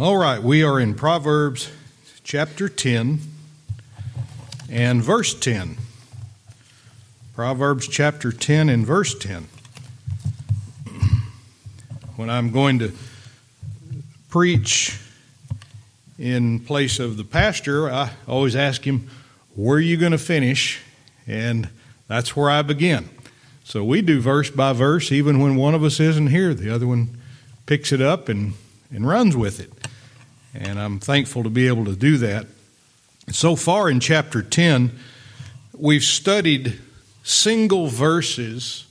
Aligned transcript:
All 0.00 0.16
right, 0.16 0.40
we 0.40 0.62
are 0.62 0.78
in 0.78 0.94
Proverbs 0.94 1.72
chapter 2.22 2.68
10 2.68 3.18
and 4.70 5.02
verse 5.02 5.34
10. 5.34 5.76
Proverbs 7.34 7.88
chapter 7.88 8.30
10 8.30 8.68
and 8.68 8.86
verse 8.86 9.18
10. 9.18 9.48
When 12.14 12.30
I'm 12.30 12.52
going 12.52 12.78
to 12.78 12.92
preach 14.28 15.00
in 16.16 16.60
place 16.60 17.00
of 17.00 17.16
the 17.16 17.24
pastor, 17.24 17.90
I 17.90 18.12
always 18.28 18.54
ask 18.54 18.86
him, 18.86 19.10
Where 19.56 19.78
are 19.78 19.80
you 19.80 19.96
going 19.96 20.12
to 20.12 20.18
finish? 20.18 20.80
And 21.26 21.70
that's 22.06 22.36
where 22.36 22.50
I 22.50 22.62
begin. 22.62 23.08
So 23.64 23.82
we 23.82 24.02
do 24.02 24.20
verse 24.20 24.48
by 24.48 24.74
verse, 24.74 25.10
even 25.10 25.40
when 25.40 25.56
one 25.56 25.74
of 25.74 25.82
us 25.82 25.98
isn't 25.98 26.28
here. 26.28 26.54
The 26.54 26.72
other 26.72 26.86
one 26.86 27.18
picks 27.66 27.90
it 27.90 28.00
up 28.00 28.28
and, 28.28 28.52
and 28.92 29.04
runs 29.04 29.36
with 29.36 29.58
it. 29.58 29.72
And 30.58 30.80
I'm 30.80 30.98
thankful 30.98 31.44
to 31.44 31.50
be 31.50 31.68
able 31.68 31.84
to 31.84 31.94
do 31.94 32.18
that. 32.18 32.46
So 33.30 33.54
far 33.54 33.88
in 33.88 34.00
chapter 34.00 34.42
10, 34.42 34.90
we've 35.72 36.02
studied 36.02 36.78
single 37.22 37.86
verses 37.86 38.86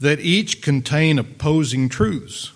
that 0.00 0.20
each 0.20 0.62
contain 0.62 1.18
opposing 1.18 1.90
truths. 1.90 2.52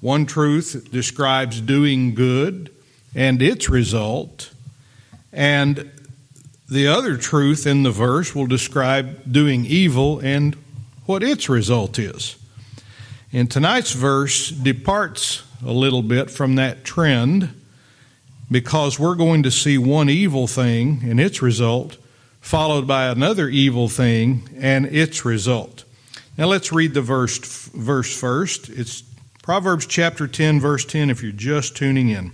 One 0.00 0.26
truth 0.26 0.88
describes 0.92 1.60
doing 1.62 2.14
good 2.14 2.70
and 3.14 3.40
its 3.40 3.70
result, 3.70 4.50
and 5.32 5.90
the 6.68 6.88
other 6.88 7.16
truth 7.16 7.66
in 7.66 7.82
the 7.82 7.90
verse 7.90 8.34
will 8.34 8.46
describe 8.46 9.32
doing 9.32 9.64
evil 9.64 10.18
and 10.18 10.54
what 11.06 11.22
its 11.22 11.48
result 11.48 11.98
is. 11.98 12.36
And 13.32 13.50
tonight's 13.50 13.92
verse 13.92 14.50
departs 14.50 15.42
a 15.64 15.72
little 15.72 16.02
bit 16.02 16.30
from 16.30 16.56
that 16.56 16.84
trend 16.84 17.60
because 18.50 18.98
we're 18.98 19.14
going 19.14 19.42
to 19.42 19.50
see 19.50 19.78
one 19.78 20.08
evil 20.08 20.46
thing 20.46 21.00
and 21.04 21.18
its 21.18 21.40
result, 21.40 21.96
followed 22.40 22.86
by 22.86 23.06
another 23.06 23.48
evil 23.48 23.88
thing 23.88 24.48
and 24.58 24.86
its 24.86 25.24
result. 25.24 25.84
Now 26.36 26.46
let's 26.46 26.72
read 26.72 26.94
the 26.94 27.02
verse, 27.02 27.38
verse 27.38 28.14
first. 28.14 28.68
It's 28.68 29.02
Proverbs 29.42 29.86
chapter 29.86 30.26
10, 30.26 30.60
verse 30.60 30.84
10, 30.84 31.10
if 31.10 31.22
you're 31.22 31.32
just 31.32 31.76
tuning 31.76 32.08
in. 32.08 32.32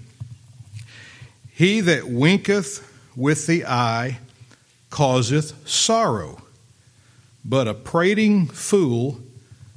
He 1.51 1.81
that 1.81 2.09
winketh 2.09 2.87
with 3.17 3.47
the 3.47 3.67
eye 3.67 4.19
causeth 4.91 5.69
sorrow, 5.69 6.43
but 7.45 7.69
a 7.69 7.75
prating 7.75 8.47
fool 8.47 9.21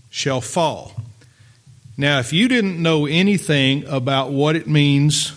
shall 0.09 0.41
fall. 0.41 1.02
Now, 1.95 2.19
if 2.19 2.33
you 2.33 2.47
didn't 2.47 2.81
know 2.81 3.05
anything 3.05 3.85
about 3.85 4.31
what 4.31 4.55
it 4.55 4.67
means, 4.67 5.31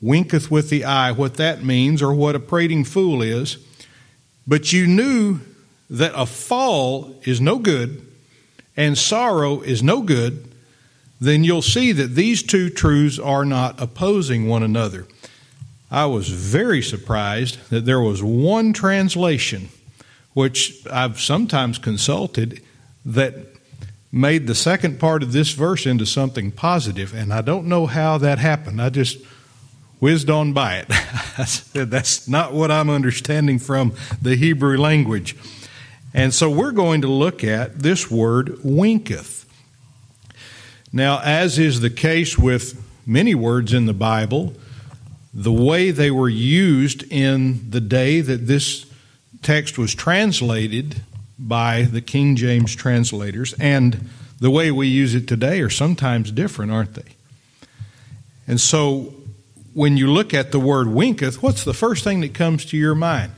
winketh 0.00 0.50
with 0.50 0.70
the 0.70 0.84
eye, 0.84 1.12
what 1.12 1.34
that 1.34 1.62
means, 1.62 2.02
or 2.02 2.12
what 2.12 2.34
a 2.34 2.40
prating 2.40 2.84
fool 2.84 3.22
is, 3.22 3.58
but 4.46 4.72
you 4.72 4.86
knew 4.86 5.40
that 5.88 6.12
a 6.16 6.26
fall 6.26 7.14
is 7.24 7.40
no 7.40 7.58
good 7.58 8.04
and 8.76 8.98
sorrow 8.98 9.60
is 9.60 9.82
no 9.82 10.02
good, 10.02 10.52
then 11.20 11.44
you'll 11.44 11.62
see 11.62 11.92
that 11.92 12.14
these 12.14 12.42
two 12.42 12.68
truths 12.68 13.18
are 13.18 13.44
not 13.44 13.80
opposing 13.80 14.48
one 14.48 14.62
another. 14.62 15.06
I 15.90 16.06
was 16.06 16.28
very 16.28 16.82
surprised 16.82 17.70
that 17.70 17.84
there 17.84 18.00
was 18.00 18.20
one 18.22 18.72
translation, 18.72 19.68
which 20.32 20.84
I've 20.90 21.20
sometimes 21.20 21.78
consulted, 21.78 22.60
that 23.04 23.53
made 24.14 24.46
the 24.46 24.54
second 24.54 25.00
part 25.00 25.24
of 25.24 25.32
this 25.32 25.52
verse 25.52 25.86
into 25.86 26.06
something 26.06 26.52
positive, 26.52 27.12
and 27.12 27.32
I 27.32 27.40
don't 27.40 27.66
know 27.66 27.86
how 27.86 28.16
that 28.18 28.38
happened. 28.38 28.80
I 28.80 28.88
just 28.88 29.18
whizzed 29.98 30.30
on 30.30 30.52
by 30.52 30.76
it. 30.76 30.86
I 31.38 31.44
said, 31.44 31.90
that's 31.90 32.28
not 32.28 32.52
what 32.52 32.70
I'm 32.70 32.88
understanding 32.90 33.58
from 33.58 33.92
the 34.22 34.36
Hebrew 34.36 34.78
language. 34.78 35.36
And 36.14 36.32
so 36.32 36.48
we're 36.48 36.70
going 36.70 37.00
to 37.00 37.08
look 37.08 37.42
at 37.42 37.80
this 37.80 38.08
word 38.08 38.60
winketh. 38.62 39.46
Now, 40.92 41.20
as 41.24 41.58
is 41.58 41.80
the 41.80 41.90
case 41.90 42.38
with 42.38 42.80
many 43.04 43.34
words 43.34 43.72
in 43.72 43.86
the 43.86 43.92
Bible, 43.92 44.54
the 45.32 45.52
way 45.52 45.90
they 45.90 46.12
were 46.12 46.28
used 46.28 47.02
in 47.12 47.68
the 47.68 47.80
day 47.80 48.20
that 48.20 48.46
this 48.46 48.86
text 49.42 49.76
was 49.76 49.92
translated 49.92 51.02
by 51.46 51.82
the 51.82 52.00
King 52.00 52.36
James 52.36 52.74
translators 52.74 53.54
and 53.54 54.08
the 54.40 54.50
way 54.50 54.70
we 54.70 54.88
use 54.88 55.14
it 55.14 55.28
today 55.28 55.60
are 55.60 55.70
sometimes 55.70 56.30
different, 56.30 56.72
aren't 56.72 56.94
they? 56.94 57.14
And 58.46 58.60
so 58.60 59.14
when 59.72 59.96
you 59.96 60.10
look 60.10 60.34
at 60.34 60.52
the 60.52 60.58
word 60.58 60.88
winketh, 60.88 61.42
what's 61.42 61.64
the 61.64 61.74
first 61.74 62.04
thing 62.04 62.20
that 62.20 62.34
comes 62.34 62.64
to 62.66 62.76
your 62.76 62.94
mind? 62.94 63.32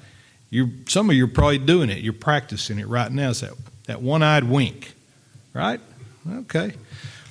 you 0.50 0.70
some 0.88 1.10
of 1.10 1.16
you 1.16 1.24
are 1.24 1.28
probably 1.28 1.58
doing 1.58 1.90
it. 1.90 1.98
You're 1.98 2.12
practicing 2.12 2.78
it 2.78 2.88
right 2.88 3.10
now. 3.10 3.30
Is 3.30 3.40
that, 3.40 3.52
that 3.86 4.02
one 4.02 4.22
eyed 4.22 4.44
wink, 4.44 4.92
right? 5.52 5.80
Okay. 6.30 6.74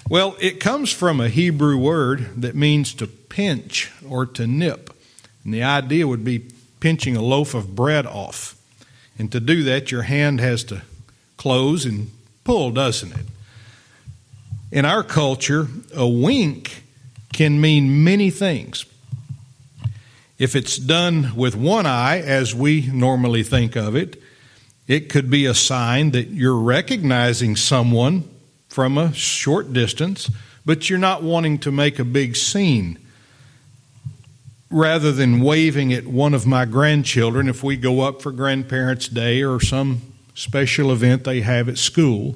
Well, 0.09 0.35
it 0.40 0.59
comes 0.59 0.91
from 0.91 1.19
a 1.19 1.30
Hebrew 1.30 1.78
word 1.78 2.41
that 2.41 2.56
means 2.56 2.94
to 2.96 3.08
pinch 3.08 3.91
or 4.08 4.25
to 4.28 4.46
nip. 4.46 4.91
And 5.44 5.53
the 5.53 5.64
idea 5.64 6.08
would 6.08 6.24
be 6.24 6.46
pinching 6.80 7.16
a 7.16 7.22
loaf 7.22 7.56
of 7.56 7.75
bread 7.75 8.06
off. 8.06 8.56
And 9.18 9.31
to 9.31 9.40
do 9.40 9.64
that, 9.64 9.92
your 9.92 10.03
hand 10.03 10.40
has 10.40 10.64
to 10.66 10.81
close 11.38 11.86
and 11.86 12.12
pull, 12.44 12.72
doesn't 12.72 13.12
it? 13.12 13.26
In 14.72 14.86
our 14.86 15.03
culture, 15.03 15.68
a 15.96 16.08
wink 16.08 16.84
can 17.34 17.62
mean 17.62 18.03
many 18.03 18.30
things. 18.30 18.86
If 20.38 20.56
it's 20.56 20.78
done 20.78 21.36
with 21.36 21.56
one 21.56 21.86
eye, 21.86 22.20
as 22.20 22.53
we 22.53 22.88
normally 22.88 23.44
think 23.44 23.76
of 23.76 23.96
it, 23.96 24.22
it 24.88 25.09
could 25.09 25.30
be 25.30 25.46
a 25.46 25.53
sign 25.53 26.12
that 26.12 26.28
you're 26.28 26.59
recognizing 26.59 27.56
someone 27.56 28.30
from 28.68 28.97
a 28.97 29.14
short 29.14 29.72
distance, 29.72 30.30
but 30.66 30.90
you're 30.90 31.00
not 31.00 31.24
wanting 31.24 31.58
to 31.59 31.72
make 31.72 32.00
a 32.00 32.03
big 32.03 32.36
scene. 32.36 33.00
Rather 34.70 35.12
than 35.12 35.42
waving 35.42 35.94
at 35.94 36.08
one 36.08 36.34
of 36.34 36.48
my 36.48 36.66
grandchildren, 36.66 37.48
if 37.48 37.64
we 37.64 37.78
go 37.78 38.02
up 38.02 38.22
for 38.22 38.31
Grandparents' 38.31 39.08
Day 39.08 39.44
or 39.44 39.59
some 39.59 40.02
special 40.34 40.92
event 40.92 41.24
they 41.24 41.42
have 41.42 41.70
at 41.70 41.78
school, 41.78 42.36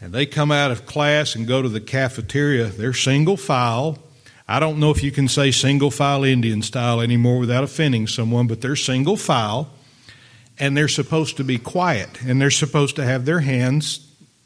and 0.00 0.12
they 0.12 0.26
come 0.26 0.50
out 0.50 0.70
of 0.70 0.86
class 0.86 1.34
and 1.34 1.46
go 1.46 1.62
to 1.62 1.68
the 1.68 1.80
cafeteria, 1.80 2.66
they're 2.66 2.92
single 2.92 3.36
file 3.36 3.98
I 4.48 4.60
don't 4.60 4.78
know 4.78 4.90
if 4.92 5.02
you 5.02 5.10
can 5.10 5.26
say 5.26 5.50
single 5.50 5.90
file 5.90 6.22
Indian 6.22 6.62
style 6.62 7.00
anymore 7.00 7.40
without 7.40 7.64
offending 7.64 8.06
someone, 8.06 8.46
but 8.46 8.60
they're 8.60 8.76
single 8.76 9.16
file 9.16 9.68
and 10.58 10.76
they're 10.76 10.88
supposed 10.88 11.36
to 11.38 11.44
be 11.44 11.58
quiet 11.58 12.22
and 12.22 12.40
they're 12.40 12.50
supposed 12.50 12.96
to 12.96 13.04
have 13.04 13.24
their 13.24 13.40
hands 13.40 13.98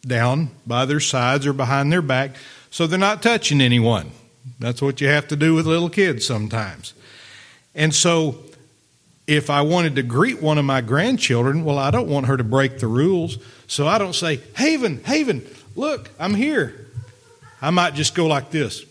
down 0.06 0.50
by 0.66 0.86
their 0.86 1.00
sides 1.00 1.46
or 1.46 1.52
behind 1.52 1.92
their 1.92 2.00
back 2.00 2.30
so 2.70 2.86
they're 2.86 2.98
not 2.98 3.22
touching 3.22 3.60
anyone. 3.60 4.10
That's 4.58 4.82
what 4.82 5.00
you 5.00 5.08
have 5.08 5.28
to 5.28 5.36
do 5.36 5.54
with 5.54 5.66
little 5.66 5.90
kids 5.90 6.26
sometimes. 6.26 6.94
And 7.74 7.94
so 7.94 8.38
if 9.26 9.48
I 9.48 9.62
wanted 9.62 9.96
to 9.96 10.02
greet 10.02 10.42
one 10.42 10.58
of 10.58 10.64
my 10.64 10.80
grandchildren, 10.80 11.64
well, 11.64 11.78
I 11.78 11.90
don't 11.90 12.08
want 12.08 12.26
her 12.26 12.36
to 12.36 12.44
break 12.44 12.78
the 12.78 12.88
rules. 12.88 13.38
So 13.68 13.86
I 13.86 13.98
don't 13.98 14.14
say, 14.14 14.40
Haven, 14.56 15.04
Haven, 15.04 15.46
look, 15.76 16.10
I'm 16.18 16.34
here. 16.34 16.86
I 17.62 17.70
might 17.70 17.94
just 17.94 18.14
go 18.14 18.26
like 18.26 18.50
this. 18.50 18.84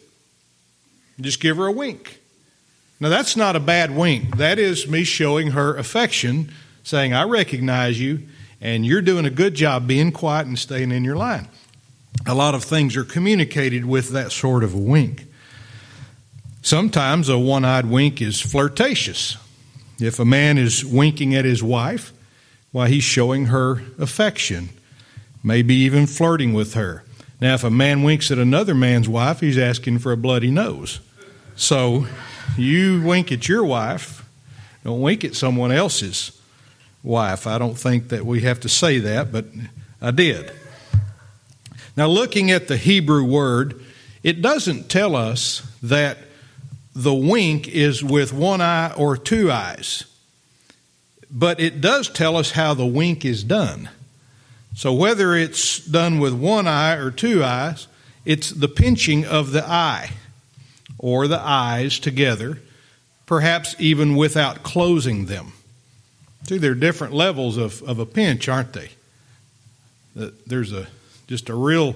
Just 1.19 1.41
give 1.41 1.57
her 1.57 1.67
a 1.67 1.71
wink. 1.71 2.19
Now, 2.99 3.09
that's 3.09 3.35
not 3.35 3.55
a 3.55 3.59
bad 3.59 3.95
wink. 3.95 4.37
That 4.37 4.59
is 4.59 4.87
me 4.87 5.03
showing 5.03 5.51
her 5.51 5.75
affection, 5.75 6.51
saying, 6.83 7.13
I 7.13 7.23
recognize 7.23 7.99
you, 7.99 8.23
and 8.61 8.85
you're 8.85 9.01
doing 9.01 9.25
a 9.25 9.29
good 9.29 9.55
job 9.55 9.87
being 9.87 10.11
quiet 10.11 10.47
and 10.47 10.59
staying 10.59 10.91
in 10.91 11.03
your 11.03 11.15
line. 11.15 11.47
A 12.25 12.33
lot 12.33 12.55
of 12.55 12.63
things 12.63 12.97
are 12.97 13.05
communicated 13.05 13.85
with 13.85 14.09
that 14.09 14.31
sort 14.31 14.63
of 14.63 14.73
a 14.73 14.77
wink. 14.77 15.25
Sometimes 16.61 17.29
a 17.29 17.37
one 17.37 17.65
eyed 17.65 17.85
wink 17.85 18.21
is 18.21 18.41
flirtatious. 18.41 19.37
If 19.99 20.19
a 20.19 20.25
man 20.25 20.57
is 20.57 20.85
winking 20.85 21.35
at 21.35 21.45
his 21.45 21.63
wife, 21.63 22.13
why, 22.71 22.89
he's 22.89 23.03
showing 23.03 23.47
her 23.47 23.81
affection, 23.97 24.69
maybe 25.43 25.73
even 25.75 26.05
flirting 26.05 26.53
with 26.53 26.73
her. 26.75 27.03
Now, 27.41 27.55
if 27.55 27.63
a 27.63 27.69
man 27.69 28.03
winks 28.03 28.31
at 28.31 28.37
another 28.37 28.75
man's 28.75 29.09
wife, 29.09 29.39
he's 29.39 29.57
asking 29.57 29.99
for 29.99 30.11
a 30.11 30.17
bloody 30.17 30.51
nose. 30.51 30.99
So 31.55 32.05
you 32.57 33.01
wink 33.01 33.31
at 33.31 33.47
your 33.47 33.63
wife, 33.63 34.25
don't 34.83 35.01
wink 35.01 35.23
at 35.23 35.35
someone 35.35 35.71
else's 35.71 36.37
wife. 37.03 37.47
I 37.47 37.57
don't 37.57 37.77
think 37.77 38.09
that 38.09 38.25
we 38.25 38.41
have 38.41 38.59
to 38.61 38.69
say 38.69 38.99
that, 38.99 39.31
but 39.31 39.45
I 40.01 40.11
did. 40.11 40.51
Now, 41.97 42.07
looking 42.07 42.51
at 42.51 42.67
the 42.67 42.77
Hebrew 42.77 43.23
word, 43.23 43.83
it 44.23 44.41
doesn't 44.41 44.89
tell 44.89 45.15
us 45.15 45.61
that 45.83 46.17
the 46.95 47.13
wink 47.13 47.67
is 47.67 48.03
with 48.03 48.33
one 48.33 48.61
eye 48.61 48.91
or 48.93 49.15
two 49.15 49.51
eyes, 49.51 50.05
but 51.31 51.59
it 51.59 51.81
does 51.81 52.09
tell 52.09 52.35
us 52.35 52.51
how 52.51 52.73
the 52.73 52.85
wink 52.85 53.23
is 53.23 53.43
done. 53.43 53.89
So, 54.75 54.93
whether 54.93 55.35
it's 55.35 55.79
done 55.79 56.19
with 56.19 56.33
one 56.33 56.67
eye 56.67 56.95
or 56.95 57.11
two 57.11 57.43
eyes, 57.43 57.87
it's 58.25 58.49
the 58.49 58.67
pinching 58.67 59.25
of 59.25 59.51
the 59.51 59.65
eye 59.65 60.11
or 60.97 61.27
the 61.27 61.39
eyes 61.39 61.99
together, 61.99 62.59
perhaps 63.25 63.75
even 63.79 64.15
without 64.15 64.63
closing 64.63 65.25
them. 65.25 65.53
See, 66.43 66.57
there 66.57 66.71
are 66.71 66.75
different 66.75 67.13
levels 67.13 67.57
of, 67.57 67.81
of 67.83 67.99
a 67.99 68.05
pinch, 68.05 68.47
aren't 68.47 68.73
they? 68.73 68.89
There's 70.15 70.73
a 70.73 70.87
just 71.27 71.49
a 71.49 71.55
real 71.55 71.95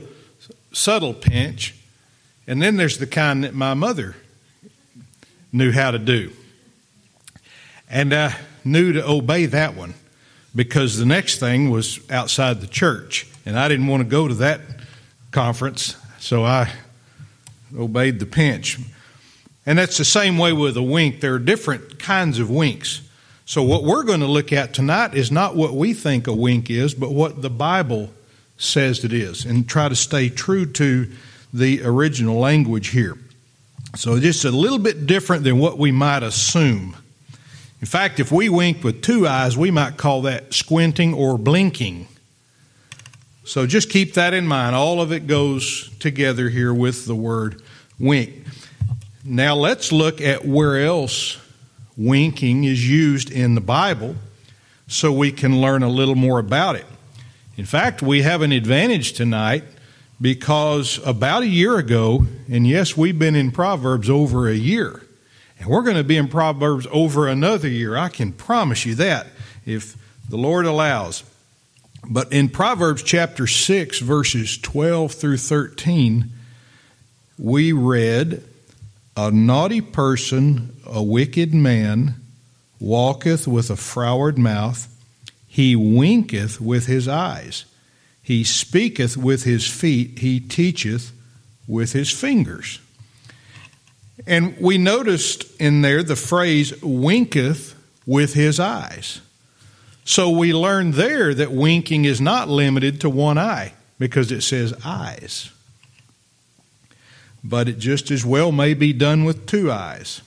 subtle 0.72 1.13
pinch, 1.13 1.75
and 2.46 2.62
then 2.62 2.78
there's 2.78 3.00
the 3.00 3.07
kind 3.07 3.44
that 3.44 3.54
my 3.56 3.74
mother 3.74 4.16
knew 5.53 5.71
how 5.71 5.91
to 5.91 6.00
do. 6.00 6.31
And 7.89 8.13
I 8.13 8.35
knew 8.65 8.94
to 8.94 9.07
obey 9.07 9.45
that 9.45 9.75
one 9.75 9.94
because 10.55 10.97
the 10.97 11.05
next 11.05 11.39
thing 11.39 11.69
was 11.69 12.00
outside 12.11 12.59
the 12.59 12.67
church, 12.67 13.27
and 13.45 13.57
I 13.57 13.67
didn't 13.67 13.88
want 13.88 14.01
to 14.01 14.09
go 14.09 14.27
to 14.27 14.33
that 14.35 14.61
conference, 15.31 15.95
so 16.19 16.44
I 16.44 16.69
obeyed 17.77 18.19
the 18.19 18.25
pinch. 18.25 18.79
And 19.65 19.77
that's 19.77 19.97
the 19.97 20.05
same 20.05 20.38
way 20.38 20.53
with 20.53 20.75
a 20.75 20.83
wink. 20.83 21.21
There 21.21 21.35
are 21.35 21.39
different 21.39 22.00
kinds 22.00 22.39
of 22.39 22.50
winks. 22.50 23.01
So, 23.45 23.63
what 23.63 23.83
we're 23.83 24.03
going 24.03 24.21
to 24.21 24.25
look 24.25 24.53
at 24.53 24.73
tonight 24.73 25.13
is 25.13 25.31
not 25.31 25.55
what 25.55 25.73
we 25.73 25.94
think 25.94 26.27
a 26.27 26.33
wink 26.33 26.69
is, 26.69 26.94
but 26.94 27.11
what 27.11 27.41
the 27.41 27.50
Bible 27.50 28.09
says 28.57 29.03
it 29.03 29.13
is, 29.13 29.45
and 29.45 29.67
try 29.67 29.89
to 29.89 29.95
stay 29.95 30.29
true 30.29 30.65
to 30.65 31.11
the 31.53 31.83
original 31.83 32.39
language 32.39 32.89
here. 32.89 33.17
So, 33.95 34.19
just 34.19 34.44
a 34.44 34.50
little 34.50 34.80
bit 34.80 35.06
different 35.06 35.44
than 35.44 35.60
what 35.60 35.78
we 35.78 35.92
might 35.92 36.24
assume. 36.24 36.95
In 37.80 37.86
fact, 37.86 38.19
if 38.19 38.31
we 38.31 38.50
winked 38.50 38.84
with 38.84 39.04
two 39.04 39.28
eyes, 39.28 39.56
we 39.56 39.69
might 39.69 39.98
call 39.98 40.24
that 40.24 40.54
squinting 40.54 41.13
or 41.13 41.38
blinking. 41.38 42.07
So, 43.44 43.68
just 43.68 43.92
keep 43.92 44.16
that 44.16 44.34
in 44.34 44.48
mind. 44.48 44.75
All 44.75 45.00
of 45.00 45.12
it 45.12 45.28
goes 45.28 45.92
together 46.00 46.50
here 46.50 46.74
with 46.74 47.06
the 47.06 47.16
word 47.16 47.62
wink. 48.00 48.45
Now, 49.24 49.56
let's 49.56 49.92
look 49.92 50.22
at 50.22 50.44
where 50.44 50.84
else 50.84 51.38
winking 51.96 52.63
is 52.63 52.89
used 52.89 53.31
in 53.31 53.54
the 53.54 53.62
Bible 53.62 54.16
so 54.88 55.12
we 55.12 55.31
can 55.31 55.62
learn 55.62 55.84
a 55.84 55.89
little 55.89 56.16
more 56.16 56.39
about 56.39 56.75
it. 56.75 56.86
In 57.57 57.66
fact, 57.66 58.01
we 58.01 58.24
have 58.24 58.42
an 58.42 58.51
advantage 58.51 59.13
tonight 59.13 59.63
because 60.24 61.06
about 61.06 61.44
a 61.44 61.48
year 61.48 61.78
ago, 61.78 62.25
and 62.50 62.66
yes, 62.66 62.96
we've 62.96 63.20
been 63.20 63.36
in 63.36 63.52
Proverbs 63.52 64.10
over 64.10 64.48
a 64.48 64.56
year, 64.56 65.06
and 65.60 65.68
we're 65.68 65.81
going 65.81 65.98
to 65.98 66.04
be 66.06 66.16
in 66.16 66.30
Proverbs 66.30 66.88
over 66.92 67.28
another 67.28 67.68
year. 67.68 67.98
I 67.98 68.08
can 68.08 68.31
promise 68.31 68.86
you 68.86 68.96
that 68.96 69.28
if 69.66 69.98
the 70.30 70.38
Lord 70.38 70.66
allows. 70.66 71.25
But 72.10 72.31
in 72.31 72.48
Proverbs 72.48 73.04
chapter 73.04 73.48
6, 73.48 74.00
verses 74.00 74.58
12 74.58 75.12
through 75.12 75.38
13, 75.38 76.31
we 77.38 77.74
read, 77.74 78.46
A 79.18 79.30
naughty 79.30 79.81
person, 79.81 80.74
a 80.86 81.04
wicked 81.04 81.54
man, 81.54 82.16
walketh 82.80 83.46
with 83.46 83.70
a 83.70 83.75
froward 83.75 84.38
mouth 84.38 84.88
he 85.46 85.75
winketh 85.75 86.62
with 86.62 86.88
his 86.88 87.10
eyes. 87.10 87.66
He 88.24 88.46
speaketh 88.46 89.18
with 89.18 89.44
his 89.44 89.68
feet. 89.68 90.20
He 90.20 90.40
teacheth 90.40 91.12
with 91.68 91.92
his 91.92 92.10
fingers. 92.10 92.80
And 94.25 94.58
we 94.58 94.78
noticed 94.78 95.46
in 95.60 95.81
there 95.81 96.02
the 96.02 96.16
phrase 96.16 96.81
winketh 96.81 97.75
with 98.06 98.34
his 98.34 98.60
eyes. 98.60 99.20
So 100.06 100.30
we 100.30 100.54
learned 100.54 100.94
there 100.96 101.34
that 101.34 101.52
winking 101.52 102.06
is 102.06 102.22
not 102.22 102.48
limited 102.48 103.02
to 103.02 103.10
one 103.10 103.38
eye 103.38 103.74
because 104.00 104.31
it 104.31 104.42
says 104.42 104.74
eyes. 104.86 105.50
But 107.44 107.68
it 107.68 107.80
just 107.80 108.10
as 108.10 108.25
well 108.25 108.52
may 108.52 108.74
be 108.74 108.94
done 108.94 109.25
with 109.25 109.46
two 109.46 109.72
eyes. 109.72 110.22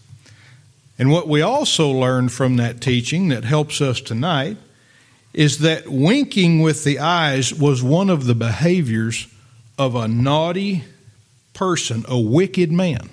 And 0.98 1.10
what 1.10 1.28
we 1.28 1.42
also 1.42 1.90
learned 1.90 2.32
from 2.32 2.56
that 2.56 2.80
teaching 2.80 3.28
that 3.28 3.44
helps 3.44 3.80
us 3.80 4.00
tonight 4.00 4.56
is 5.36 5.58
that 5.58 5.86
winking 5.86 6.62
with 6.62 6.82
the 6.82 6.98
eyes 6.98 7.52
was 7.52 7.82
one 7.82 8.08
of 8.08 8.24
the 8.24 8.34
behaviors 8.34 9.28
of 9.78 9.94
a 9.94 10.08
naughty 10.08 10.82
person, 11.52 12.06
a 12.08 12.18
wicked 12.18 12.72
man. 12.72 13.10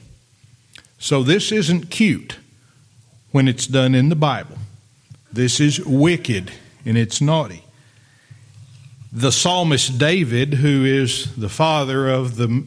So 0.97 1.21
this 1.21 1.51
isn't 1.51 1.89
cute 1.89 2.37
when 3.33 3.49
it's 3.49 3.67
done 3.67 3.93
in 3.93 4.07
the 4.07 4.15
Bible. 4.15 4.57
This 5.33 5.59
is 5.59 5.85
wicked 5.85 6.49
and 6.85 6.97
it's 6.97 7.19
naughty. 7.19 7.65
The 9.11 9.33
psalmist 9.33 9.99
David, 9.99 10.53
who 10.55 10.85
is 10.85 11.35
the 11.35 11.49
father 11.49 12.09
of 12.09 12.37
the, 12.37 12.65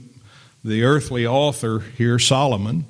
the 0.63 0.83
earthly 0.83 1.27
author 1.27 1.79
here, 1.79 2.19
Solomon, 2.19 2.85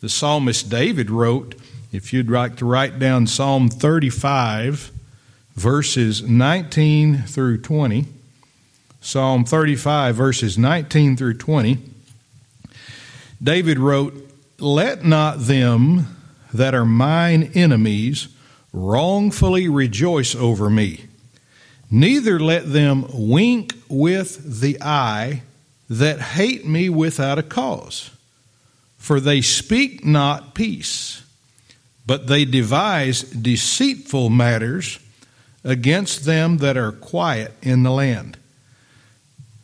the 0.00 0.08
psalmist 0.08 0.70
David 0.70 1.10
wrote, 1.10 1.56
if 1.90 2.12
you'd 2.12 2.30
like 2.30 2.54
to 2.58 2.64
write 2.64 3.00
down 3.00 3.26
Psalm 3.26 3.68
35, 3.68 4.91
verses 5.54 6.22
19 6.22 7.22
through 7.22 7.58
20. 7.58 8.06
Psalm 9.00 9.44
35, 9.44 10.14
verses 10.14 10.56
19 10.56 11.16
through 11.16 11.34
20. 11.34 11.78
David 13.42 13.78
wrote, 13.78 14.14
Let 14.60 15.04
not 15.04 15.40
them 15.40 16.16
that 16.54 16.74
are 16.74 16.84
mine 16.84 17.50
enemies 17.54 18.28
wrongfully 18.72 19.68
rejoice 19.68 20.34
over 20.34 20.70
me, 20.70 21.06
neither 21.90 22.38
let 22.38 22.72
them 22.72 23.06
wink 23.12 23.74
with 23.88 24.60
the 24.60 24.80
eye 24.80 25.42
that 25.90 26.20
hate 26.20 26.64
me 26.64 26.88
without 26.88 27.38
a 27.38 27.42
cause. 27.42 28.10
For 28.96 29.18
they 29.18 29.40
speak 29.40 30.04
not 30.04 30.54
peace, 30.54 31.24
but 32.06 32.28
they 32.28 32.44
devise 32.44 33.22
deceitful 33.22 34.30
matters 34.30 35.00
against 35.64 36.24
them 36.24 36.58
that 36.58 36.76
are 36.76 36.92
quiet 36.92 37.52
in 37.62 37.82
the 37.82 37.90
land. 37.90 38.36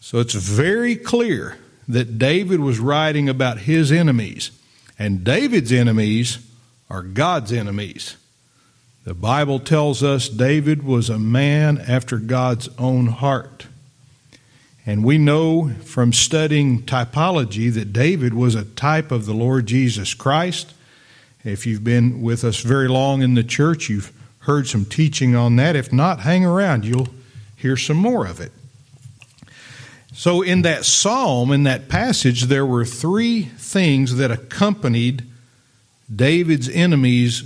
So 0.00 0.18
it's 0.18 0.34
very 0.34 0.96
clear 0.96 1.58
that 1.86 2.18
David 2.18 2.60
was 2.60 2.78
writing 2.78 3.28
about 3.28 3.60
his 3.60 3.90
enemies, 3.90 4.50
and 4.98 5.24
David's 5.24 5.72
enemies 5.72 6.38
are 6.90 7.02
God's 7.02 7.52
enemies. 7.52 8.16
The 9.04 9.14
Bible 9.14 9.58
tells 9.58 10.02
us 10.02 10.28
David 10.28 10.82
was 10.82 11.08
a 11.08 11.18
man 11.18 11.78
after 11.78 12.18
God's 12.18 12.68
own 12.78 13.06
heart. 13.06 13.66
And 14.84 15.04
we 15.04 15.18
know 15.18 15.70
from 15.84 16.12
studying 16.12 16.82
typology 16.82 17.72
that 17.74 17.92
David 17.92 18.34
was 18.34 18.54
a 18.54 18.64
type 18.64 19.10
of 19.10 19.26
the 19.26 19.34
Lord 19.34 19.66
Jesus 19.66 20.14
Christ. 20.14 20.72
If 21.44 21.66
you've 21.66 21.84
been 21.84 22.22
with 22.22 22.44
us 22.44 22.60
very 22.60 22.88
long 22.88 23.22
in 23.22 23.34
the 23.34 23.44
church, 23.44 23.88
you've 23.88 24.12
heard 24.48 24.66
some 24.66 24.86
teaching 24.86 25.36
on 25.36 25.56
that. 25.56 25.76
If 25.76 25.92
not, 25.92 26.20
hang 26.20 26.42
around. 26.42 26.86
You'll 26.86 27.08
hear 27.54 27.76
some 27.76 27.98
more 27.98 28.26
of 28.26 28.40
it. 28.40 28.50
So, 30.14 30.40
in 30.40 30.62
that 30.62 30.86
psalm, 30.86 31.52
in 31.52 31.64
that 31.64 31.90
passage, 31.90 32.44
there 32.44 32.64
were 32.64 32.86
three 32.86 33.42
things 33.42 34.16
that 34.16 34.30
accompanied 34.30 35.24
David's 36.12 36.66
enemies 36.70 37.42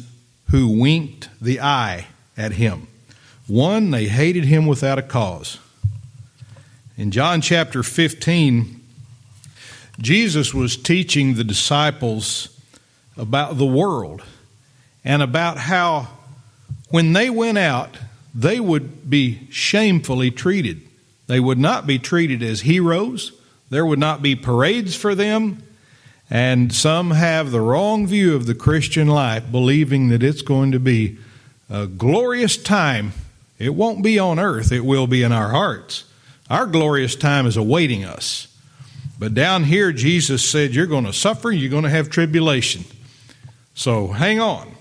who 0.52 0.68
winked 0.68 1.28
the 1.40 1.60
eye 1.60 2.06
at 2.36 2.52
him. 2.52 2.86
One, 3.48 3.90
they 3.90 4.06
hated 4.06 4.44
him 4.44 4.66
without 4.66 5.00
a 5.00 5.02
cause. 5.02 5.58
In 6.96 7.10
John 7.10 7.40
chapter 7.40 7.82
15, 7.82 8.80
Jesus 9.98 10.54
was 10.54 10.76
teaching 10.76 11.34
the 11.34 11.42
disciples 11.42 12.56
about 13.16 13.58
the 13.58 13.66
world 13.66 14.22
and 15.04 15.20
about 15.20 15.58
how 15.58 16.06
when 16.92 17.14
they 17.14 17.30
went 17.30 17.58
out, 17.58 17.96
they 18.34 18.60
would 18.60 19.10
be 19.10 19.48
shamefully 19.50 20.30
treated. 20.30 20.82
They 21.26 21.40
would 21.40 21.58
not 21.58 21.86
be 21.86 21.98
treated 21.98 22.42
as 22.42 22.60
heroes. 22.60 23.32
There 23.70 23.86
would 23.86 23.98
not 23.98 24.22
be 24.22 24.36
parades 24.36 24.94
for 24.94 25.14
them. 25.14 25.62
And 26.28 26.72
some 26.72 27.10
have 27.12 27.50
the 27.50 27.60
wrong 27.60 28.06
view 28.06 28.34
of 28.34 28.44
the 28.44 28.54
Christian 28.54 29.08
life, 29.08 29.50
believing 29.50 30.08
that 30.08 30.22
it's 30.22 30.42
going 30.42 30.72
to 30.72 30.78
be 30.78 31.18
a 31.70 31.86
glorious 31.86 32.56
time. 32.56 33.12
It 33.58 33.74
won't 33.74 34.02
be 34.02 34.18
on 34.18 34.38
earth, 34.38 34.70
it 34.70 34.84
will 34.84 35.06
be 35.06 35.22
in 35.22 35.32
our 35.32 35.50
hearts. 35.50 36.04
Our 36.50 36.66
glorious 36.66 37.16
time 37.16 37.46
is 37.46 37.56
awaiting 37.56 38.04
us. 38.04 38.48
But 39.18 39.32
down 39.32 39.64
here, 39.64 39.92
Jesus 39.92 40.46
said, 40.46 40.74
You're 40.74 40.86
going 40.86 41.06
to 41.06 41.12
suffer, 41.12 41.50
you're 41.50 41.70
going 41.70 41.84
to 41.84 41.90
have 41.90 42.10
tribulation. 42.10 42.84
So 43.74 44.08
hang 44.08 44.40
on. 44.40 44.74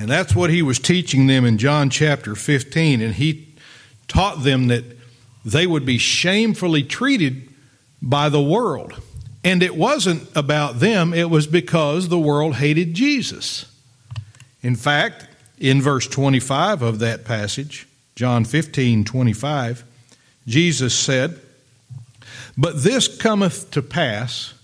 And 0.00 0.08
that's 0.08 0.34
what 0.34 0.48
he 0.48 0.62
was 0.62 0.78
teaching 0.78 1.26
them 1.26 1.44
in 1.44 1.58
John 1.58 1.90
chapter 1.90 2.34
15. 2.34 3.02
And 3.02 3.14
he 3.14 3.48
taught 4.08 4.44
them 4.44 4.68
that 4.68 4.82
they 5.44 5.66
would 5.66 5.84
be 5.84 5.98
shamefully 5.98 6.82
treated 6.82 7.52
by 8.00 8.30
the 8.30 8.40
world. 8.40 8.94
And 9.44 9.62
it 9.62 9.76
wasn't 9.76 10.26
about 10.34 10.80
them, 10.80 11.12
it 11.12 11.28
was 11.28 11.46
because 11.46 12.08
the 12.08 12.18
world 12.18 12.54
hated 12.54 12.94
Jesus. 12.94 13.66
In 14.62 14.74
fact, 14.74 15.26
in 15.58 15.82
verse 15.82 16.08
25 16.08 16.80
of 16.80 16.98
that 17.00 17.26
passage, 17.26 17.86
John 18.16 18.46
15 18.46 19.04
25, 19.04 19.84
Jesus 20.46 20.94
said, 20.94 21.38
But 22.56 22.82
this 22.82 23.06
cometh 23.18 23.70
to 23.72 23.82
pass 23.82 24.54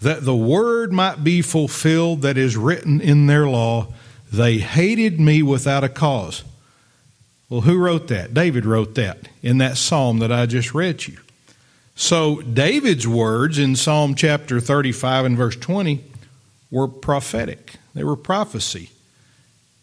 that 0.00 0.24
the 0.24 0.34
word 0.34 0.90
might 0.90 1.22
be 1.22 1.42
fulfilled 1.42 2.22
that 2.22 2.38
is 2.38 2.56
written 2.56 3.02
in 3.02 3.26
their 3.26 3.46
law, 3.46 3.92
they 4.32 4.58
hated 4.58 5.20
me 5.20 5.42
without 5.42 5.84
a 5.84 5.88
cause. 5.88 6.44
Well, 7.48 7.62
who 7.62 7.78
wrote 7.78 8.08
that? 8.08 8.32
David 8.32 8.64
wrote 8.64 8.94
that 8.94 9.28
in 9.42 9.58
that 9.58 9.76
psalm 9.76 10.20
that 10.20 10.30
I 10.30 10.46
just 10.46 10.72
read 10.72 11.06
you. 11.06 11.18
So, 11.96 12.40
David's 12.40 13.06
words 13.06 13.58
in 13.58 13.76
Psalm 13.76 14.14
chapter 14.14 14.60
35 14.60 15.24
and 15.26 15.36
verse 15.36 15.56
20 15.56 16.02
were 16.70 16.88
prophetic, 16.88 17.74
they 17.94 18.04
were 18.04 18.16
prophecy. 18.16 18.90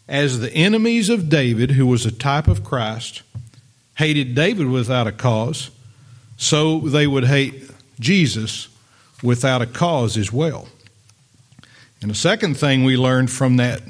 As 0.07 0.39
the 0.39 0.51
enemies 0.53 1.09
of 1.09 1.27
David, 1.27 1.71
who 1.71 1.85
was 1.85 2.05
a 2.05 2.11
type 2.11 2.47
of 2.47 2.63
Christ, 2.63 3.23
hated 3.95 4.33
David 4.33 4.67
without 4.67 5.05
a 5.05 5.11
cause, 5.11 5.69
so 6.37 6.79
they 6.79 7.05
would 7.05 7.25
hate 7.25 7.69
Jesus 7.99 8.69
without 9.21 9.61
a 9.61 9.65
cause 9.65 10.17
as 10.17 10.31
well. 10.31 10.69
And 12.01 12.09
the 12.09 12.15
second 12.15 12.55
thing 12.55 12.83
we 12.83 12.95
learned 12.95 13.29
from 13.29 13.57
that 13.57 13.81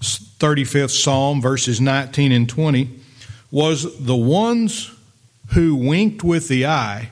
35th 0.00 0.90
Psalm, 0.90 1.40
verses 1.40 1.80
19 1.80 2.32
and 2.32 2.48
20, 2.48 2.90
was 3.50 3.98
the 4.04 4.16
ones 4.16 4.90
who 5.54 5.76
winked 5.76 6.22
with 6.24 6.48
the 6.48 6.66
eye 6.66 7.10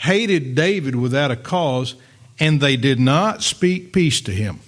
hated 0.00 0.54
David 0.54 0.96
without 0.96 1.30
a 1.30 1.36
cause, 1.36 1.94
and 2.38 2.60
they 2.60 2.76
did 2.76 2.98
not 2.98 3.42
speak 3.42 3.92
peace 3.92 4.20
to 4.22 4.32
him. 4.32 4.60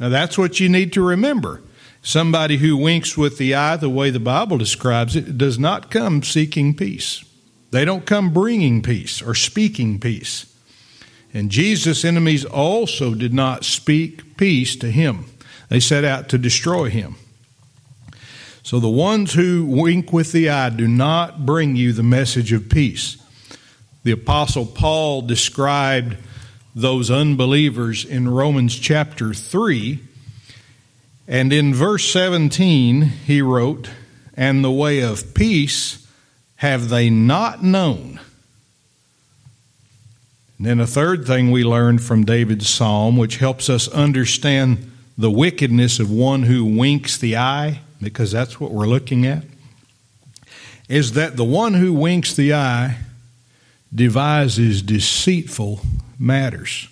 Now, 0.00 0.08
that's 0.08 0.36
what 0.36 0.58
you 0.58 0.68
need 0.68 0.92
to 0.94 1.02
remember. 1.02 1.62
Somebody 2.02 2.56
who 2.56 2.76
winks 2.76 3.16
with 3.16 3.38
the 3.38 3.54
eye, 3.54 3.76
the 3.76 3.88
way 3.88 4.10
the 4.10 4.20
Bible 4.20 4.58
describes 4.58 5.14
it, 5.14 5.38
does 5.38 5.58
not 5.58 5.90
come 5.90 6.22
seeking 6.22 6.74
peace. 6.74 7.24
They 7.70 7.84
don't 7.84 8.06
come 8.06 8.32
bringing 8.32 8.82
peace 8.82 9.22
or 9.22 9.34
speaking 9.34 10.00
peace. 10.00 10.52
And 11.34 11.50
Jesus' 11.50 12.04
enemies 12.04 12.44
also 12.44 13.14
did 13.14 13.34
not 13.34 13.64
speak 13.64 14.36
peace 14.36 14.74
to 14.76 14.90
him, 14.90 15.26
they 15.68 15.80
set 15.80 16.04
out 16.04 16.28
to 16.30 16.38
destroy 16.38 16.88
him. 16.90 17.16
So 18.62 18.80
the 18.80 18.88
ones 18.88 19.32
who 19.32 19.64
wink 19.64 20.12
with 20.12 20.32
the 20.32 20.50
eye 20.50 20.70
do 20.70 20.86
not 20.86 21.46
bring 21.46 21.76
you 21.76 21.92
the 21.92 22.02
message 22.02 22.52
of 22.52 22.68
peace. 22.68 23.16
The 24.02 24.12
Apostle 24.12 24.66
Paul 24.66 25.22
described 25.22 26.16
those 26.74 27.10
unbelievers 27.10 28.04
in 28.04 28.28
Romans 28.28 28.78
chapter 28.78 29.32
3. 29.32 30.00
And 31.26 31.52
in 31.52 31.74
verse 31.74 32.10
17, 32.10 33.02
he 33.02 33.42
wrote, 33.42 33.90
And 34.34 34.64
the 34.64 34.70
way 34.70 35.00
of 35.00 35.34
peace 35.34 36.06
have 36.56 36.88
they 36.88 37.10
not 37.10 37.62
known. 37.62 38.20
And 40.58 40.66
then 40.66 40.80
a 40.80 40.86
third 40.86 41.26
thing 41.26 41.50
we 41.50 41.64
learned 41.64 42.02
from 42.02 42.24
David's 42.24 42.68
psalm, 42.68 43.16
which 43.16 43.36
helps 43.38 43.70
us 43.70 43.88
understand 43.88 44.87
the 45.18 45.30
wickedness 45.30 45.98
of 45.98 46.10
one 46.10 46.44
who 46.44 46.64
winks 46.64 47.18
the 47.18 47.36
eye, 47.36 47.80
because 48.00 48.30
that's 48.30 48.60
what 48.60 48.70
we're 48.70 48.86
looking 48.86 49.26
at, 49.26 49.42
is 50.88 51.12
that 51.12 51.36
the 51.36 51.44
one 51.44 51.74
who 51.74 51.92
winks 51.92 52.34
the 52.34 52.54
eye 52.54 52.96
devises 53.92 54.80
deceitful 54.80 55.80
matters. 56.18 56.88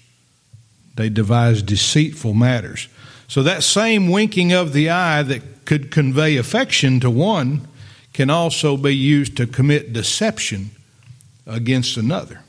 They 0.97 1.09
devise 1.09 1.63
deceitful 1.63 2.35
matters. 2.35 2.89
So 3.29 3.43
that 3.45 3.63
same 3.63 4.11
winking 4.11 4.53
of 4.53 4.73
the 4.73 4.91
eye 4.91 5.23
that 5.23 5.65
could 5.65 5.91
convey 5.91 6.37
affection 6.37 7.01
to 7.01 7.11
one 7.11 7.69
can 8.13 8.31
also 8.31 8.77
be 8.77 8.95
used 8.95 9.37
to 9.37 9.47
commit 9.47 9.93
deception 9.93 10.71
against 11.47 11.97
another. 11.97 12.41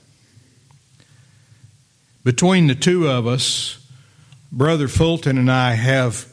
Between 2.24 2.68
the 2.68 2.76
two 2.76 3.08
of 3.08 3.28
us, 3.28 3.80
Brother 4.52 4.88
Fulton 4.88 5.38
and 5.38 5.52
I 5.52 5.74
have 5.74 6.32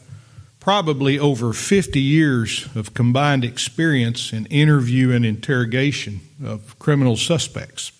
probably 0.59 1.19
over 1.19 1.53
50 1.53 1.99
years 2.01 2.67
of 2.75 2.93
combined 2.93 3.45
experience 3.45 4.33
in 4.33 4.45
interview 4.47 5.11
and 5.11 5.25
interrogation 5.25 6.21
of 6.43 6.79
criminal 6.79 7.17
suspects. 7.17 7.91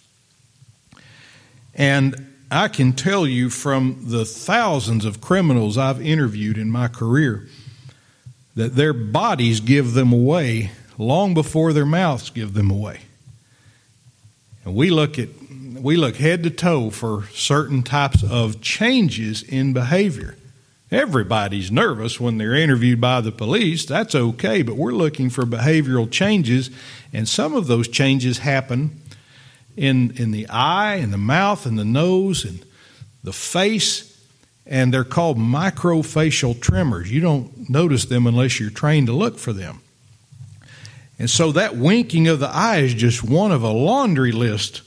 And 1.75 2.27
I 2.49 2.69
can 2.69 2.93
tell 2.93 3.27
you 3.27 3.49
from 3.49 4.05
the 4.07 4.25
thousands 4.25 5.05
of 5.05 5.21
criminals 5.21 5.77
I've 5.77 6.01
interviewed 6.01 6.57
in 6.57 6.71
my 6.71 6.87
career 6.87 7.47
that 8.55 8.75
their 8.75 8.93
bodies 8.93 9.59
give 9.59 9.93
them 9.93 10.13
away 10.13 10.71
long 10.97 11.33
before 11.33 11.73
their 11.73 11.85
mouths 11.85 12.29
give 12.29 12.53
them 12.53 12.71
away. 12.71 13.01
And 14.63 14.73
we 14.73 14.89
look 14.89 15.19
at 15.19 15.29
we 15.85 15.95
look 15.95 16.15
head 16.15 16.41
to 16.41 16.49
toe 16.49 16.89
for 16.89 17.27
certain 17.31 17.83
types 17.83 18.23
of 18.23 18.59
changes 18.59 19.43
in 19.43 19.71
behavior. 19.71 20.35
Everybody's 20.89 21.71
nervous 21.71 22.19
when 22.19 22.39
they're 22.39 22.55
interviewed 22.55 22.99
by 22.99 23.21
the 23.21 23.31
police. 23.31 23.85
That's 23.85 24.15
okay, 24.15 24.63
but 24.63 24.77
we're 24.77 24.93
looking 24.93 25.29
for 25.29 25.45
behavioral 25.45 26.09
changes, 26.09 26.71
and 27.13 27.29
some 27.29 27.53
of 27.53 27.67
those 27.67 27.87
changes 27.87 28.39
happen 28.39 28.99
in, 29.77 30.15
in 30.17 30.31
the 30.31 30.47
eye 30.49 30.95
and 30.95 31.13
the 31.13 31.19
mouth 31.19 31.67
and 31.67 31.77
the 31.77 31.85
nose 31.85 32.45
and 32.45 32.65
the 33.23 33.31
face, 33.31 34.19
and 34.65 34.91
they're 34.91 35.03
called 35.03 35.37
microfacial 35.37 36.59
tremors. 36.59 37.11
You 37.11 37.21
don't 37.21 37.69
notice 37.69 38.05
them 38.05 38.25
unless 38.25 38.59
you're 38.59 38.71
trained 38.71 39.05
to 39.05 39.13
look 39.13 39.37
for 39.37 39.53
them. 39.53 39.81
And 41.19 41.29
so 41.29 41.51
that 41.51 41.75
winking 41.75 42.27
of 42.27 42.39
the 42.39 42.49
eye 42.49 42.77
is 42.77 42.95
just 42.95 43.23
one 43.23 43.51
of 43.51 43.61
a 43.61 43.69
laundry 43.69 44.31
list 44.31 44.81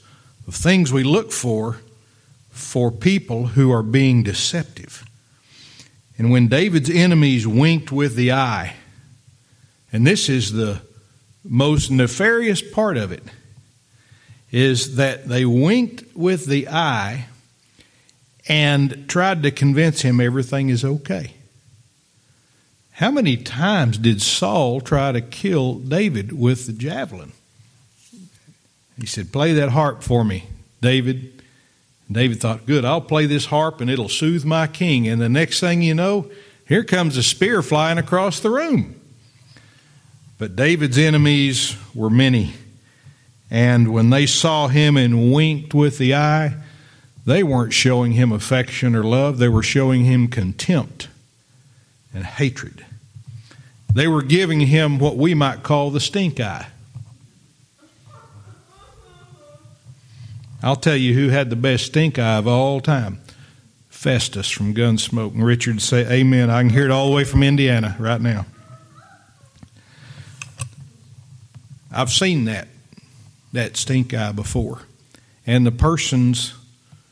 of 0.49 0.55
things 0.55 0.91
we 0.91 1.03
look 1.03 1.31
for 1.31 1.77
for 2.49 2.91
people 2.91 3.45
who 3.45 3.71
are 3.71 3.83
being 3.83 4.23
deceptive. 4.23 5.05
And 6.17 6.31
when 6.31 6.47
David's 6.47 6.89
enemies 6.89 7.45
winked 7.45 7.91
with 7.91 8.15
the 8.15 8.31
eye, 8.31 8.73
and 9.93 10.07
this 10.07 10.27
is 10.27 10.51
the 10.51 10.81
most 11.43 11.91
nefarious 11.91 12.63
part 12.63 12.97
of 12.97 13.11
it, 13.11 13.21
is 14.51 14.95
that 14.95 15.27
they 15.27 15.45
winked 15.45 16.15
with 16.15 16.47
the 16.47 16.67
eye 16.67 17.27
and 18.47 19.07
tried 19.07 19.43
to 19.43 19.51
convince 19.51 20.01
him 20.01 20.19
everything 20.19 20.69
is 20.69 20.83
okay. 20.83 21.35
How 22.93 23.11
many 23.11 23.37
times 23.37 23.99
did 23.99 24.19
Saul 24.19 24.81
try 24.81 25.11
to 25.11 25.21
kill 25.21 25.75
David 25.75 26.31
with 26.31 26.65
the 26.65 26.73
javelin? 26.73 27.33
He 28.99 29.05
said, 29.07 29.31
Play 29.31 29.53
that 29.53 29.69
harp 29.69 30.03
for 30.03 30.23
me, 30.23 30.47
David. 30.81 31.41
David 32.11 32.39
thought, 32.39 32.65
Good, 32.65 32.85
I'll 32.85 33.01
play 33.01 33.25
this 33.25 33.45
harp 33.45 33.81
and 33.81 33.89
it'll 33.89 34.09
soothe 34.09 34.45
my 34.45 34.67
king. 34.67 35.07
And 35.07 35.21
the 35.21 35.29
next 35.29 35.59
thing 35.59 35.81
you 35.81 35.93
know, 35.93 36.29
here 36.67 36.83
comes 36.83 37.17
a 37.17 37.23
spear 37.23 37.61
flying 37.61 37.97
across 37.97 38.39
the 38.39 38.49
room. 38.49 38.99
But 40.37 40.55
David's 40.55 40.97
enemies 40.97 41.75
were 41.93 42.09
many. 42.09 42.53
And 43.51 43.91
when 43.91 44.09
they 44.09 44.25
saw 44.25 44.67
him 44.67 44.95
and 44.95 45.33
winked 45.33 45.73
with 45.73 45.97
the 45.97 46.15
eye, 46.15 46.55
they 47.25 47.43
weren't 47.43 47.73
showing 47.73 48.13
him 48.13 48.31
affection 48.31 48.95
or 48.95 49.03
love, 49.03 49.37
they 49.37 49.49
were 49.49 49.63
showing 49.63 50.05
him 50.05 50.27
contempt 50.27 51.09
and 52.13 52.25
hatred. 52.25 52.85
They 53.93 54.07
were 54.07 54.21
giving 54.21 54.61
him 54.61 54.99
what 54.99 55.17
we 55.17 55.33
might 55.33 55.63
call 55.63 55.91
the 55.91 55.99
stink 55.99 56.39
eye. 56.39 56.67
I'll 60.61 60.75
tell 60.75 60.95
you 60.95 61.13
who 61.13 61.29
had 61.29 61.49
the 61.49 61.55
best 61.55 61.85
stink 61.85 62.19
eye 62.19 62.37
of 62.37 62.47
all 62.47 62.81
time. 62.81 63.21
Festus 63.89 64.49
from 64.49 64.73
Gunsmoke. 64.73 65.33
And 65.33 65.45
Richard 65.45 65.81
say, 65.81 66.05
Amen. 66.19 66.49
I 66.49 66.61
can 66.61 66.69
hear 66.69 66.85
it 66.85 66.91
all 66.91 67.09
the 67.09 67.15
way 67.15 67.23
from 67.23 67.43
Indiana 67.43 67.95
right 67.99 68.21
now. 68.21 68.45
I've 71.91 72.11
seen 72.11 72.45
that 72.45 72.67
that 73.53 73.75
stink 73.77 74.13
eye 74.13 74.31
before. 74.31 74.81
And 75.45 75.65
the 75.65 75.71
persons 75.71 76.53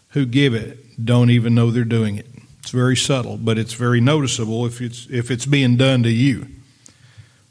who 0.10 0.26
give 0.26 0.54
it 0.54 1.04
don't 1.04 1.30
even 1.30 1.56
know 1.56 1.72
they're 1.72 1.84
doing 1.84 2.18
it. 2.18 2.28
It's 2.60 2.72
very 2.72 2.96
subtle, 2.96 3.38
but 3.38 3.58
it's 3.58 3.74
very 3.74 4.02
noticeable 4.02 4.66
if 4.66 4.82
it's 4.82 5.08
if 5.10 5.32
it's 5.32 5.46
being 5.46 5.78
done 5.78 6.04
to 6.04 6.10
you. 6.10 6.48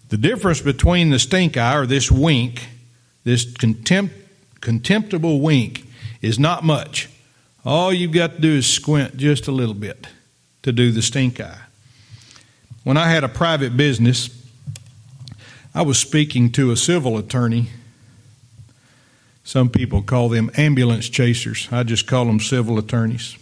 The 0.08 0.16
difference 0.16 0.60
between 0.60 1.10
the 1.10 1.18
stink 1.18 1.56
eye 1.56 1.76
or 1.76 1.86
this 1.86 2.12
wink, 2.12 2.68
this 3.24 3.50
contempt, 3.50 4.14
contemptible 4.60 5.40
wink, 5.40 5.85
is 6.20 6.38
not 6.38 6.64
much. 6.64 7.08
All 7.64 7.92
you've 7.92 8.12
got 8.12 8.34
to 8.34 8.40
do 8.40 8.56
is 8.56 8.66
squint 8.66 9.16
just 9.16 9.48
a 9.48 9.52
little 9.52 9.74
bit 9.74 10.06
to 10.62 10.72
do 10.72 10.92
the 10.92 11.02
stink 11.02 11.40
eye. 11.40 11.60
When 12.84 12.96
I 12.96 13.08
had 13.08 13.24
a 13.24 13.28
private 13.28 13.76
business, 13.76 14.30
I 15.74 15.82
was 15.82 15.98
speaking 15.98 16.52
to 16.52 16.70
a 16.70 16.76
civil 16.76 17.18
attorney 17.18 17.68
some 19.46 19.68
people 19.68 20.02
call 20.02 20.28
them 20.28 20.50
ambulance 20.56 21.08
chasers. 21.08 21.68
I 21.70 21.84
just 21.84 22.08
call 22.08 22.24
them 22.24 22.40
civil 22.40 22.80
attorneys. 22.80 23.38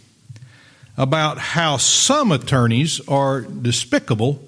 About 0.95 1.39
how 1.39 1.77
some 1.77 2.31
attorneys 2.31 3.01
are 3.07 3.41
despicable 3.41 4.39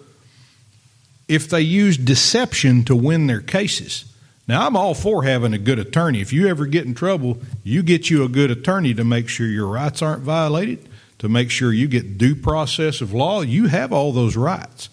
if 1.27 1.49
they 1.49 1.61
use 1.61 1.97
deception 1.97 2.83
to 2.85 2.95
win 2.95 3.25
their 3.25 3.41
cases. 3.41 4.05
Now, 4.47 4.65
I'm 4.65 4.77
all 4.77 4.93
for 4.93 5.23
having 5.23 5.53
a 5.53 5.57
good 5.57 5.77
attorney. 5.77 6.21
If 6.21 6.31
you 6.31 6.47
ever 6.47 6.65
get 6.65 6.85
in 6.85 6.93
trouble, 6.93 7.39
you 7.63 7.83
get 7.83 8.09
you 8.09 8.23
a 8.23 8.29
good 8.29 8.49
attorney 8.49 8.93
to 8.93 9.03
make 9.03 9.27
sure 9.27 9.45
your 9.45 9.67
rights 9.67 10.01
aren't 10.01 10.23
violated, 10.23 10.87
to 11.19 11.27
make 11.27 11.51
sure 11.51 11.73
you 11.73 11.87
get 11.87 12.17
due 12.17 12.35
process 12.35 13.01
of 13.01 13.13
law. 13.13 13.41
You 13.41 13.67
have 13.67 13.91
all 13.91 14.13
those 14.13 14.37
rights. 14.37 14.89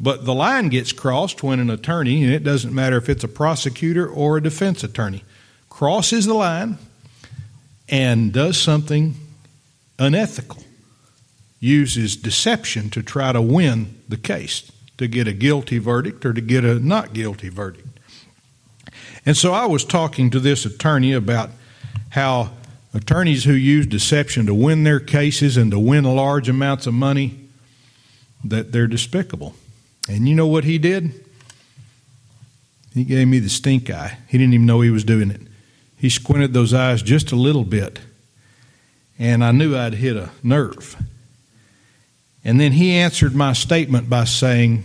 But 0.00 0.24
the 0.24 0.34
line 0.34 0.70
gets 0.70 0.92
crossed 0.92 1.42
when 1.42 1.60
an 1.60 1.68
attorney, 1.68 2.24
and 2.24 2.32
it 2.32 2.42
doesn't 2.42 2.74
matter 2.74 2.96
if 2.96 3.08
it's 3.08 3.22
a 3.22 3.28
prosecutor 3.28 4.08
or 4.08 4.38
a 4.38 4.42
defense 4.42 4.82
attorney, 4.82 5.24
crosses 5.68 6.26
the 6.26 6.34
line 6.34 6.78
and 7.88 8.32
does 8.32 8.58
something 8.58 9.14
unethical, 9.98 10.64
uses 11.60 12.16
deception 12.16 12.88
to 12.90 13.02
try 13.02 13.32
to 13.32 13.42
win 13.42 13.94
the 14.08 14.16
case, 14.16 14.72
to 14.96 15.06
get 15.06 15.28
a 15.28 15.32
guilty 15.32 15.78
verdict 15.78 16.24
or 16.24 16.32
to 16.32 16.40
get 16.40 16.64
a 16.64 16.80
not 16.80 17.12
guilty 17.12 17.50
verdict. 17.50 17.91
And 19.24 19.36
so 19.36 19.52
I 19.52 19.66
was 19.66 19.84
talking 19.84 20.30
to 20.30 20.40
this 20.40 20.64
attorney 20.64 21.12
about 21.12 21.50
how 22.10 22.50
attorneys 22.94 23.44
who 23.44 23.52
use 23.52 23.86
deception 23.86 24.46
to 24.46 24.54
win 24.54 24.84
their 24.84 25.00
cases 25.00 25.56
and 25.56 25.70
to 25.70 25.78
win 25.78 26.04
large 26.04 26.48
amounts 26.48 26.86
of 26.86 26.94
money 26.94 27.38
that 28.44 28.72
they're 28.72 28.86
despicable. 28.86 29.54
And 30.08 30.28
you 30.28 30.34
know 30.34 30.46
what 30.46 30.64
he 30.64 30.78
did? 30.78 31.12
He 32.92 33.04
gave 33.04 33.28
me 33.28 33.38
the 33.38 33.48
stink 33.48 33.88
eye. 33.90 34.18
He 34.28 34.38
didn't 34.38 34.54
even 34.54 34.66
know 34.66 34.80
he 34.80 34.90
was 34.90 35.04
doing 35.04 35.30
it. 35.30 35.40
He 35.96 36.08
squinted 36.08 36.52
those 36.52 36.74
eyes 36.74 37.00
just 37.02 37.30
a 37.30 37.36
little 37.36 37.64
bit, 37.64 38.00
and 39.18 39.44
I 39.44 39.52
knew 39.52 39.76
I'd 39.76 39.94
hit 39.94 40.16
a 40.16 40.30
nerve. 40.42 40.96
And 42.44 42.60
then 42.60 42.72
he 42.72 42.94
answered 42.94 43.36
my 43.36 43.52
statement 43.52 44.10
by 44.10 44.24
saying, 44.24 44.82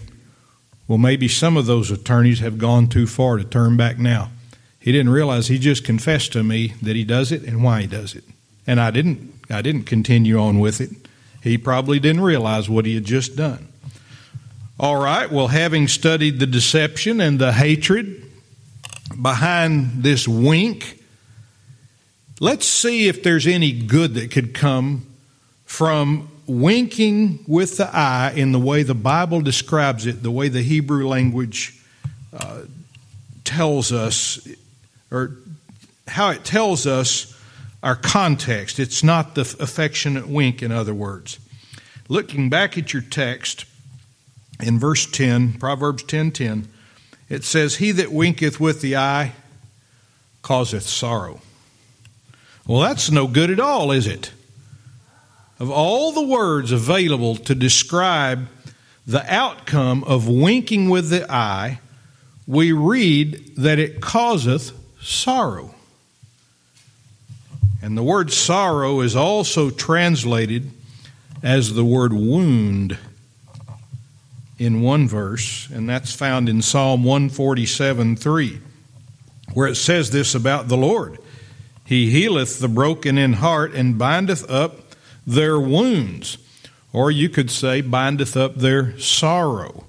well, 0.87 0.97
maybe 0.97 1.27
some 1.27 1.57
of 1.57 1.65
those 1.65 1.91
attorneys 1.91 2.39
have 2.39 2.57
gone 2.57 2.87
too 2.87 3.07
far 3.07 3.37
to 3.37 3.43
turn 3.43 3.75
back 3.75 3.97
now. 3.99 4.31
He 4.79 4.91
didn't 4.91 5.11
realize 5.11 5.47
he 5.47 5.59
just 5.59 5.83
confessed 5.83 6.31
to 6.33 6.43
me 6.43 6.73
that 6.81 6.95
he 6.95 7.03
does 7.03 7.31
it 7.31 7.43
and 7.43 7.61
why 7.61 7.81
he 7.81 7.87
does 7.87 8.15
it. 8.15 8.23
And 8.65 8.79
I 8.79 8.91
didn't 8.91 9.33
I 9.49 9.61
didn't 9.61 9.83
continue 9.83 10.39
on 10.39 10.59
with 10.59 10.81
it. 10.81 10.91
He 11.41 11.57
probably 11.57 11.99
didn't 11.99 12.21
realize 12.21 12.69
what 12.69 12.85
he 12.85 12.95
had 12.95 13.05
just 13.05 13.35
done. 13.35 13.67
All 14.79 15.01
right, 15.01 15.31
well, 15.31 15.47
having 15.47 15.87
studied 15.87 16.39
the 16.39 16.45
deception 16.45 17.19
and 17.19 17.39
the 17.39 17.51
hatred 17.51 18.23
behind 19.19 20.03
this 20.03 20.27
wink, 20.27 21.01
let's 22.39 22.67
see 22.67 23.07
if 23.07 23.23
there's 23.23 23.47
any 23.47 23.71
good 23.71 24.13
that 24.15 24.31
could 24.31 24.53
come 24.53 25.05
from 25.65 26.29
winking 26.47 27.43
with 27.47 27.77
the 27.77 27.95
eye 27.95 28.33
in 28.35 28.53
the 28.53 28.59
way 28.59 28.83
the 28.83 28.95
Bible 28.95 29.41
describes 29.41 30.05
it, 30.05 30.23
the 30.23 30.31
way 30.31 30.47
the 30.47 30.61
Hebrew 30.61 31.07
language 31.07 31.79
uh, 32.33 32.61
tells 33.43 33.91
us, 33.91 34.47
or 35.11 35.35
how 36.07 36.29
it 36.29 36.43
tells 36.43 36.87
us 36.87 37.37
our 37.83 37.95
context. 37.95 38.79
It's 38.79 39.03
not 39.03 39.35
the 39.35 39.41
affectionate 39.41 40.27
wink, 40.27 40.63
in 40.63 40.71
other 40.71 40.93
words. 40.93 41.39
Looking 42.09 42.49
back 42.49 42.77
at 42.77 42.93
your 42.93 43.01
text 43.01 43.65
in 44.61 44.79
verse 44.79 45.05
10, 45.05 45.53
Proverbs 45.53 46.03
10 46.03 46.31
10, 46.31 46.67
it 47.29 47.43
says, 47.43 47.75
He 47.75 47.91
that 47.91 48.11
winketh 48.11 48.59
with 48.59 48.81
the 48.81 48.95
eye 48.95 49.33
causeth 50.41 50.83
sorrow. 50.83 51.41
Well, 52.65 52.81
that's 52.81 53.11
no 53.11 53.27
good 53.27 53.49
at 53.49 53.59
all, 53.59 53.91
is 53.91 54.07
it? 54.07 54.31
Of 55.59 55.69
all 55.69 56.11
the 56.11 56.21
words 56.21 56.71
available 56.71 57.35
to 57.35 57.55
describe 57.55 58.47
the 59.05 59.25
outcome 59.33 60.03
of 60.03 60.27
winking 60.27 60.89
with 60.89 61.09
the 61.09 61.31
eye, 61.31 61.79
we 62.45 62.71
read 62.71 63.55
that 63.57 63.79
it 63.79 64.01
causeth 64.01 64.71
sorrow. 65.01 65.73
And 67.81 67.97
the 67.97 68.03
word 68.03 68.31
sorrow 68.31 69.01
is 69.01 69.15
also 69.15 69.69
translated 69.69 70.69
as 71.43 71.73
the 71.73 71.85
word 71.85 72.13
wound 72.13 72.97
in 74.59 74.81
one 74.81 75.07
verse, 75.07 75.69
and 75.69 75.87
that's 75.87 76.13
found 76.13 76.49
in 76.49 76.61
Psalm 76.61 77.03
147 77.03 78.15
3, 78.15 78.59
where 79.53 79.67
it 79.67 79.75
says 79.75 80.09
this 80.09 80.33
about 80.33 80.67
the 80.67 80.77
Lord 80.77 81.19
He 81.85 82.09
healeth 82.09 82.59
the 82.59 82.67
broken 82.67 83.17
in 83.17 83.33
heart 83.33 83.73
and 83.73 83.97
bindeth 83.97 84.49
up 84.49 84.86
their 85.27 85.59
wounds. 85.59 86.39
Or 86.93 87.11
you 87.11 87.29
could 87.29 87.51
say, 87.51 87.81
bindeth 87.81 88.35
up 88.35 88.55
their 88.55 88.97
sorrow. 88.97 89.83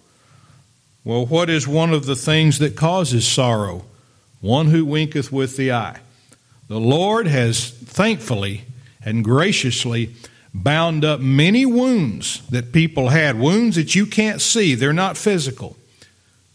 Well, 1.04 1.24
what 1.24 1.48
is 1.48 1.66
one 1.66 1.94
of 1.94 2.04
the 2.04 2.16
things 2.16 2.58
that 2.58 2.76
causes 2.76 3.26
sorrow? 3.26 3.84
One 4.42 4.66
who 4.66 4.84
winketh 4.84 5.32
with 5.32 5.56
the 5.56 5.72
eye. 5.72 6.00
The 6.66 6.80
Lord 6.80 7.26
has 7.26 7.70
thankfully 7.70 8.64
and 9.02 9.24
graciously 9.24 10.14
bound 10.52 11.04
up 11.04 11.20
many 11.20 11.64
wounds 11.64 12.46
that 12.48 12.72
people 12.72 13.08
had, 13.08 13.38
wounds 13.38 13.76
that 13.76 13.94
you 13.94 14.04
can't 14.04 14.42
see. 14.42 14.74
They're 14.74 14.92
not 14.92 15.16
physical, 15.16 15.76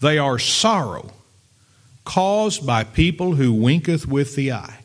they 0.01 0.17
are 0.19 0.37
sorrow 0.37 1.13
caused 2.05 2.65
by 2.65 2.83
people 2.83 3.35
who 3.35 3.53
winketh 3.53 4.07
with 4.07 4.35
the 4.35 4.51
eye. 4.51 4.82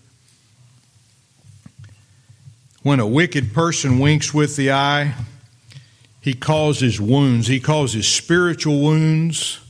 When 2.82 3.00
a 3.00 3.06
wicked 3.06 3.52
person 3.52 3.98
winks 3.98 4.32
with 4.32 4.56
the 4.56 4.72
eye, 4.72 5.14
he 6.20 6.34
causes 6.34 7.00
wounds. 7.00 7.46
He 7.46 7.60
causes 7.60 8.06
spiritual 8.06 8.80
wounds, 8.80 9.60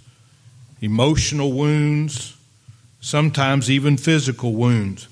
emotional 0.80 1.52
wounds, 1.52 2.36
sometimes 3.00 3.70
even 3.70 3.96
physical 3.96 4.52
wounds. 4.52 5.08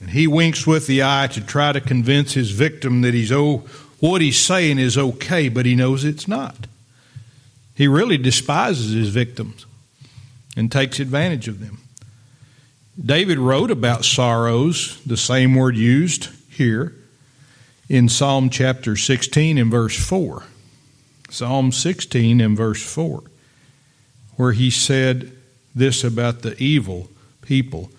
And 0.00 0.10
he 0.10 0.26
winks 0.26 0.66
with 0.66 0.88
the 0.88 1.04
eye 1.04 1.28
to 1.32 1.40
try 1.40 1.72
to 1.72 1.80
convince 1.80 2.32
his 2.32 2.50
victim 2.50 3.02
that 3.02 3.14
he's 3.14 3.30
oh 3.30 3.64
what 4.00 4.20
he's 4.20 4.38
saying 4.38 4.80
is 4.80 4.98
okay, 4.98 5.48
but 5.48 5.64
he 5.64 5.76
knows 5.76 6.04
it's 6.04 6.26
not. 6.26 6.66
He 7.76 7.86
really 7.86 8.18
despises 8.18 8.92
his 8.92 9.10
victims 9.10 9.64
and 10.56 10.72
takes 10.72 10.98
advantage 10.98 11.46
of 11.46 11.60
them. 11.60 11.81
David 13.00 13.38
wrote 13.38 13.70
about 13.70 14.04
sorrows, 14.04 15.00
the 15.06 15.16
same 15.16 15.54
word 15.54 15.76
used 15.76 16.28
here 16.50 16.94
in 17.88 18.08
Psalm 18.08 18.50
chapter 18.50 18.96
16 18.96 19.56
and 19.56 19.70
verse 19.70 19.96
4. 19.96 20.42
Psalm 21.30 21.72
16 21.72 22.42
and 22.42 22.54
verse 22.54 22.82
4, 22.82 23.22
where 24.36 24.52
he 24.52 24.68
said 24.68 25.32
this 25.74 26.04
about 26.04 26.42
the 26.42 26.54
evil 26.62 27.08
people 27.40 27.90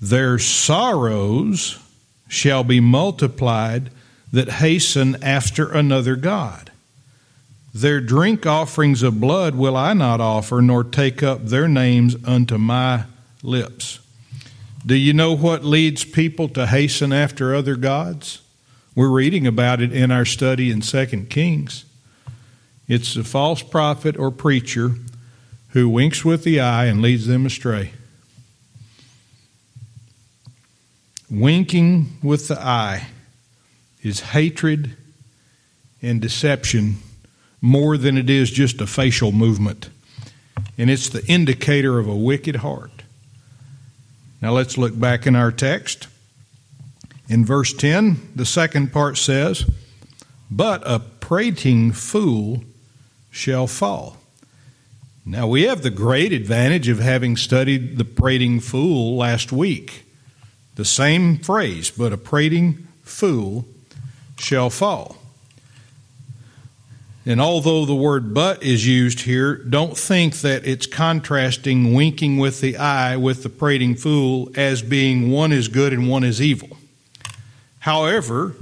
Their 0.00 0.38
sorrows 0.38 1.80
shall 2.28 2.62
be 2.62 2.78
multiplied 2.78 3.90
that 4.32 4.48
hasten 4.48 5.20
after 5.24 5.72
another 5.72 6.14
God. 6.14 6.70
Their 7.74 8.00
drink 8.00 8.46
offerings 8.46 9.02
of 9.02 9.20
blood 9.20 9.56
will 9.56 9.76
I 9.76 9.92
not 9.92 10.20
offer, 10.20 10.62
nor 10.62 10.84
take 10.84 11.22
up 11.22 11.46
their 11.46 11.66
names 11.66 12.16
unto 12.24 12.58
my 12.58 13.04
lips. 13.42 13.98
Do 14.86 14.94
you 14.94 15.12
know 15.12 15.34
what 15.34 15.64
leads 15.64 16.04
people 16.04 16.48
to 16.50 16.64
hasten 16.64 17.12
after 17.12 17.54
other 17.54 17.74
gods? 17.74 18.40
We're 18.94 19.10
reading 19.10 19.44
about 19.44 19.82
it 19.82 19.92
in 19.92 20.12
our 20.12 20.24
study 20.24 20.70
in 20.70 20.80
2 20.80 21.26
Kings. 21.28 21.84
It's 22.86 23.16
a 23.16 23.24
false 23.24 23.62
prophet 23.62 24.16
or 24.16 24.30
preacher 24.30 24.94
who 25.70 25.88
winks 25.88 26.24
with 26.24 26.44
the 26.44 26.60
eye 26.60 26.84
and 26.84 27.02
leads 27.02 27.26
them 27.26 27.46
astray. 27.46 27.90
Winking 31.28 32.18
with 32.22 32.46
the 32.46 32.60
eye 32.60 33.08
is 34.04 34.20
hatred 34.20 34.96
and 36.00 36.20
deception 36.20 36.98
more 37.60 37.98
than 37.98 38.16
it 38.16 38.30
is 38.30 38.52
just 38.52 38.80
a 38.80 38.86
facial 38.86 39.32
movement. 39.32 39.90
And 40.78 40.88
it's 40.88 41.08
the 41.08 41.26
indicator 41.26 41.98
of 41.98 42.06
a 42.06 42.14
wicked 42.14 42.56
heart. 42.56 42.95
Now 44.40 44.52
let's 44.52 44.76
look 44.76 44.98
back 44.98 45.26
in 45.26 45.34
our 45.34 45.50
text. 45.50 46.08
In 47.28 47.44
verse 47.44 47.72
10, 47.72 48.32
the 48.36 48.46
second 48.46 48.92
part 48.92 49.16
says, 49.18 49.68
But 50.50 50.82
a 50.86 51.00
prating 51.00 51.92
fool 51.92 52.62
shall 53.30 53.66
fall. 53.66 54.18
Now 55.24 55.48
we 55.48 55.62
have 55.64 55.82
the 55.82 55.90
great 55.90 56.32
advantage 56.32 56.88
of 56.88 57.00
having 57.00 57.36
studied 57.36 57.98
the 57.98 58.04
prating 58.04 58.60
fool 58.60 59.16
last 59.16 59.50
week. 59.50 60.04
The 60.76 60.84
same 60.84 61.38
phrase, 61.38 61.90
but 61.90 62.12
a 62.12 62.18
prating 62.18 62.86
fool 63.02 63.64
shall 64.38 64.70
fall. 64.70 65.16
And 67.28 67.40
although 67.40 67.84
the 67.84 67.94
word 67.94 68.32
but 68.32 68.62
is 68.62 68.86
used 68.86 69.20
here, 69.20 69.56
don't 69.56 69.98
think 69.98 70.36
that 70.42 70.64
it's 70.64 70.86
contrasting 70.86 71.92
winking 71.92 72.38
with 72.38 72.60
the 72.60 72.76
eye 72.76 73.16
with 73.16 73.42
the 73.42 73.48
prating 73.48 73.96
fool 73.96 74.48
as 74.54 74.80
being 74.80 75.32
one 75.32 75.50
is 75.50 75.66
good 75.66 75.92
and 75.92 76.08
one 76.08 76.22
is 76.22 76.40
evil. 76.40 76.76
However, 77.80 78.54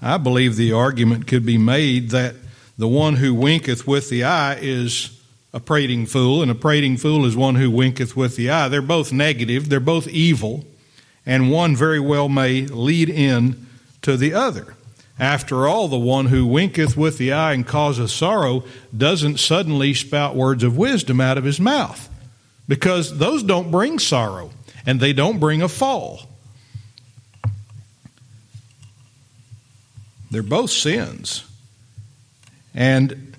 I 0.00 0.18
believe 0.18 0.54
the 0.54 0.72
argument 0.72 1.26
could 1.26 1.44
be 1.44 1.58
made 1.58 2.10
that 2.10 2.36
the 2.78 2.86
one 2.86 3.16
who 3.16 3.34
winketh 3.34 3.86
with 3.86 4.10
the 4.10 4.22
eye 4.22 4.58
is 4.60 5.10
a 5.52 5.60
prating 5.60 6.06
fool, 6.06 6.42
and 6.42 6.50
a 6.50 6.54
prating 6.54 6.96
fool 6.96 7.24
is 7.24 7.36
one 7.36 7.54
who 7.54 7.70
winketh 7.70 8.16
with 8.16 8.34
the 8.36 8.50
eye. 8.50 8.68
They're 8.68 8.82
both 8.82 9.12
negative, 9.12 9.68
they're 9.68 9.78
both 9.78 10.08
evil, 10.08 10.64
and 11.24 11.50
one 11.50 11.76
very 11.76 12.00
well 12.00 12.28
may 12.28 12.62
lead 12.62 13.08
in 13.08 13.66
to 14.02 14.16
the 14.16 14.34
other. 14.34 14.74
After 15.18 15.68
all, 15.68 15.86
the 15.86 15.98
one 15.98 16.26
who 16.26 16.44
winketh 16.44 16.96
with 16.96 17.18
the 17.18 17.32
eye 17.32 17.52
and 17.52 17.66
causeth 17.66 18.10
sorrow 18.10 18.64
doesn't 18.96 19.38
suddenly 19.38 19.94
spout 19.94 20.34
words 20.34 20.64
of 20.64 20.76
wisdom 20.76 21.20
out 21.20 21.38
of 21.38 21.44
his 21.44 21.60
mouth, 21.60 22.08
because 22.66 23.18
those 23.18 23.42
don't 23.42 23.70
bring 23.70 23.98
sorrow, 23.98 24.50
and 24.84 24.98
they 24.98 25.12
don't 25.12 25.38
bring 25.38 25.62
a 25.62 25.68
fall. 25.68 26.28
They're 30.32 30.42
both 30.42 30.70
sins. 30.70 31.44
And 32.74 33.36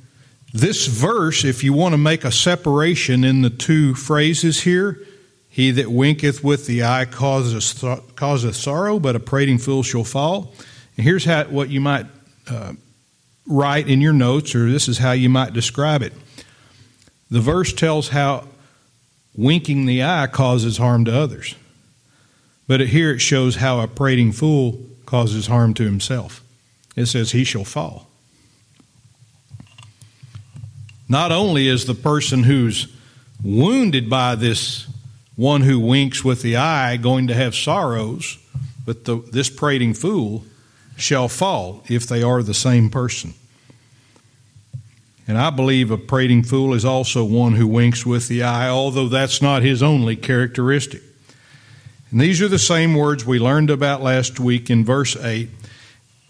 this 0.54 0.88
verse, 0.88 1.44
if 1.44 1.62
you 1.62 1.74
want 1.74 1.92
to 1.92 1.98
make 1.98 2.24
a 2.24 2.32
separation 2.32 3.26
in 3.26 3.42
the 3.42 3.50
two 3.50 3.96
phrases 3.96 4.62
here, 4.62 5.06
he 5.50 5.72
that 5.72 5.92
winketh 5.92 6.42
with 6.42 6.68
the 6.68 6.86
eye 6.86 7.04
causeth, 7.04 8.16
causeth 8.16 8.56
sorrow, 8.56 8.98
but 8.98 9.18
a 9.18 9.20
prating 9.20 9.58
fool 9.58 9.84
shall 9.84 10.06
fall. 10.06 10.54
And 10.98 11.06
here's 11.06 11.26
how, 11.26 11.46
what 11.46 11.70
you 11.70 11.82
might 11.82 12.06
uh, 12.50 12.74
write 13.48 13.88
in 13.88 14.02
your 14.02 14.14
notes, 14.14 14.56
or 14.56 14.70
this 14.70 14.88
is 14.88 14.98
how 14.98 15.12
you 15.12 15.30
might 15.30 15.54
describe 15.54 16.02
it. 16.02 16.14
The 17.30 17.42
verse 17.42 17.74
tells 17.74 18.10
how 18.10 18.48
winking 19.36 19.86
the 19.86 20.04
eye 20.04 20.28
causes 20.28 20.78
harm 20.78 21.06
to 21.06 21.16
others. 21.16 21.56
But 22.68 22.82
here 22.82 23.12
it 23.12 23.20
shows 23.20 23.58
how 23.58 23.80
a 23.80 23.88
prating 23.88 24.32
fool 24.32 24.80
causes 25.06 25.48
harm 25.48 25.74
to 25.76 25.84
himself. 25.84 26.44
It 26.96 27.08
says, 27.08 27.32
He 27.32 27.44
shall 27.44 27.66
fall. 27.66 28.10
Not 31.08 31.32
only 31.32 31.68
is 31.68 31.86
the 31.86 31.94
person 31.94 32.44
who's 32.44 32.88
wounded 33.44 34.10
by 34.10 34.36
this 34.36 34.88
one 35.36 35.62
who 35.62 35.80
winks 35.80 36.24
with 36.24 36.42
the 36.42 36.58
eye 36.58 36.98
going 36.98 37.28
to 37.28 37.36
have 37.36 37.54
sorrows, 37.54 38.40
but 38.86 39.06
the, 39.06 39.18
this 39.32 39.50
prating 39.50 39.94
fool 39.94 40.46
shall 40.98 41.28
fall 41.28 41.84
if 41.88 42.08
they 42.08 42.24
are 42.24 42.42
the 42.42 42.54
same 42.54 42.90
person. 42.90 43.34
And 45.28 45.38
I 45.38 45.50
believe 45.50 45.90
a 45.90 45.98
prating 45.98 46.44
fool 46.44 46.74
is 46.74 46.86
also 46.86 47.24
one 47.24 47.54
who 47.54 47.68
winks 47.68 48.06
with 48.06 48.28
the 48.28 48.44
eye, 48.44 48.70
although 48.70 49.08
that's 49.08 49.42
not 49.42 49.64
his 49.64 49.82
only 49.82 50.16
characteristic. 50.16 51.02
And 52.12 52.22
these 52.22 52.42
are 52.42 52.48
the 52.48 52.60
same 52.60 52.94
words 52.94 53.26
we 53.26 53.40
learned 53.40 53.70
about 53.70 54.02
last 54.02 54.40
week 54.40 54.70
in 54.70 54.86
verse 54.86 55.16
8 55.16 55.50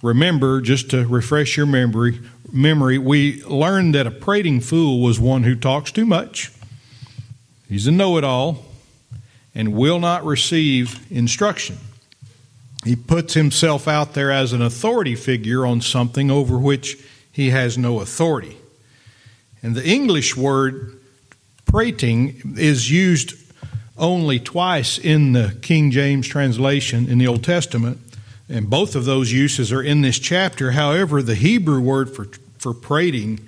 remember, 0.06 0.62
just 0.62 0.91
to 0.91 1.06
refresh 1.08 1.58
your 1.58 1.65
memory, 1.65 2.19
memory, 2.51 2.97
we 2.97 3.43
learned 3.43 3.95
that 3.95 4.06
a 4.06 4.12
prating 4.12 4.62
fool 4.62 5.01
was 5.01 5.19
one 5.19 5.43
who 5.43 5.56
talks 5.56 5.91
too 5.91 6.06
much. 6.06 6.51
He's 7.67 7.88
a 7.88 7.91
know 7.91 8.17
it 8.17 8.23
all 8.23 8.65
and 9.56 9.73
will 9.73 9.99
not 9.99 10.23
receive 10.23 11.12
instruction. 11.12 11.78
He 12.85 12.95
puts 12.95 13.33
himself 13.33 13.87
out 13.87 14.13
there 14.13 14.31
as 14.31 14.53
an 14.53 14.61
authority 14.61 15.15
figure 15.15 15.65
on 15.65 15.81
something 15.81 16.29
over 16.29 16.57
which 16.57 17.03
he 17.31 17.49
has 17.49 17.77
no 17.77 17.99
authority. 17.99 18.57
And 19.63 19.73
the 19.73 19.85
English 19.85 20.37
word 20.37 20.99
prating 21.65 22.55
is 22.57 22.91
used 22.91 23.33
only 23.97 24.39
twice 24.39 24.99
in 24.99 25.33
the 25.33 25.57
King 25.63 25.89
James 25.89 26.27
translation 26.27 27.09
in 27.09 27.17
the 27.17 27.27
Old 27.27 27.43
Testament. 27.43 27.97
And 28.47 28.69
both 28.69 28.95
of 28.95 29.05
those 29.05 29.31
uses 29.31 29.73
are 29.73 29.81
in 29.81 30.01
this 30.01 30.19
chapter. 30.19 30.71
However, 30.71 31.23
the 31.23 31.33
Hebrew 31.33 31.81
word 31.81 32.15
for, 32.15 32.27
for 32.59 32.75
prating 32.75 33.39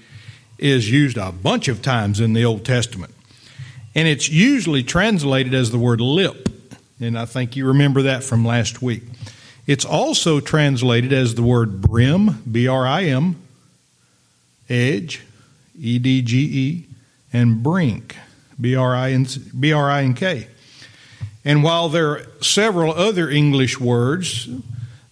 is 0.58 0.90
used 0.90 1.18
a 1.18 1.32
bunch 1.32 1.68
of 1.68 1.84
times 1.84 2.20
in 2.20 2.34
the 2.34 2.44
Old 2.44 2.66
Testament. 2.66 3.14
And 3.94 4.08
it's 4.08 4.30
usually 4.30 4.82
translated 4.82 5.54
as 5.54 5.70
the 5.70 5.78
word 5.78 6.02
lip. 6.02 6.50
And 7.00 7.18
I 7.18 7.26
think 7.26 7.56
you 7.56 7.68
remember 7.68 8.04
that 8.04 8.24
from 8.24 8.46
last 8.46 8.82
week. 8.82 9.04
It's 9.66 9.86
also 9.86 10.40
translated 10.40 11.14
as 11.14 11.36
the 11.36 11.44
word 11.44 11.82
brim, 11.82 12.44
B 12.50 12.68
R 12.68 12.88
I 12.88 13.04
M, 13.04 13.36
edge, 14.70 15.24
E 15.80 16.00
D 16.00 16.22
G 16.22 16.38
E, 16.38 16.86
and 17.34 17.62
brink, 17.62 18.16
B 18.60 18.76
R 18.76 18.96
I 18.96 19.12
N 19.12 20.14
K. 20.14 20.48
And 21.46 21.64
while 21.64 21.90
there 21.90 22.12
are 22.12 22.28
several 22.42 22.94
other 22.94 23.30
English 23.30 23.80
words 23.80 24.50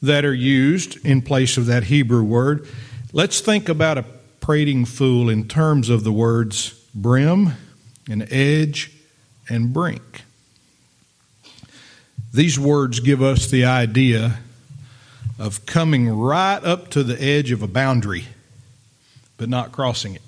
that 0.06 0.26
are 0.26 0.34
used 0.34 1.04
in 1.06 1.22
place 1.22 1.58
of 1.58 1.66
that 1.66 1.86
Hebrew 1.86 2.24
word. 2.24 2.68
Let's 3.12 3.42
think 3.42 3.70
about 3.70 3.98
a 3.98 4.06
prating 4.40 4.86
fool 4.86 5.30
in 5.30 5.48
terms 5.48 5.90
of 5.90 6.04
the 6.04 6.12
words 6.12 6.74
brim 6.94 7.54
and 8.10 8.32
edge 8.32 8.92
and 9.50 9.74
brink. 9.74 10.25
These 12.36 12.60
words 12.60 13.00
give 13.00 13.22
us 13.22 13.48
the 13.48 13.64
idea 13.64 14.40
of 15.40 15.66
coming 15.66 16.10
right 16.10 16.62
up 16.62 16.90
to 16.90 17.02
the 17.02 17.22
edge 17.22 17.52
of 17.52 17.62
a 17.62 17.68
boundary, 17.68 18.26
but 19.38 19.48
not 19.48 19.72
crossing 19.72 20.16
it. 20.16 20.22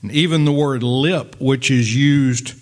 And 0.00 0.10
even 0.10 0.46
the 0.46 0.52
word 0.52 0.82
lip, 0.82 1.36
which 1.38 1.70
is 1.70 1.94
used 1.94 2.54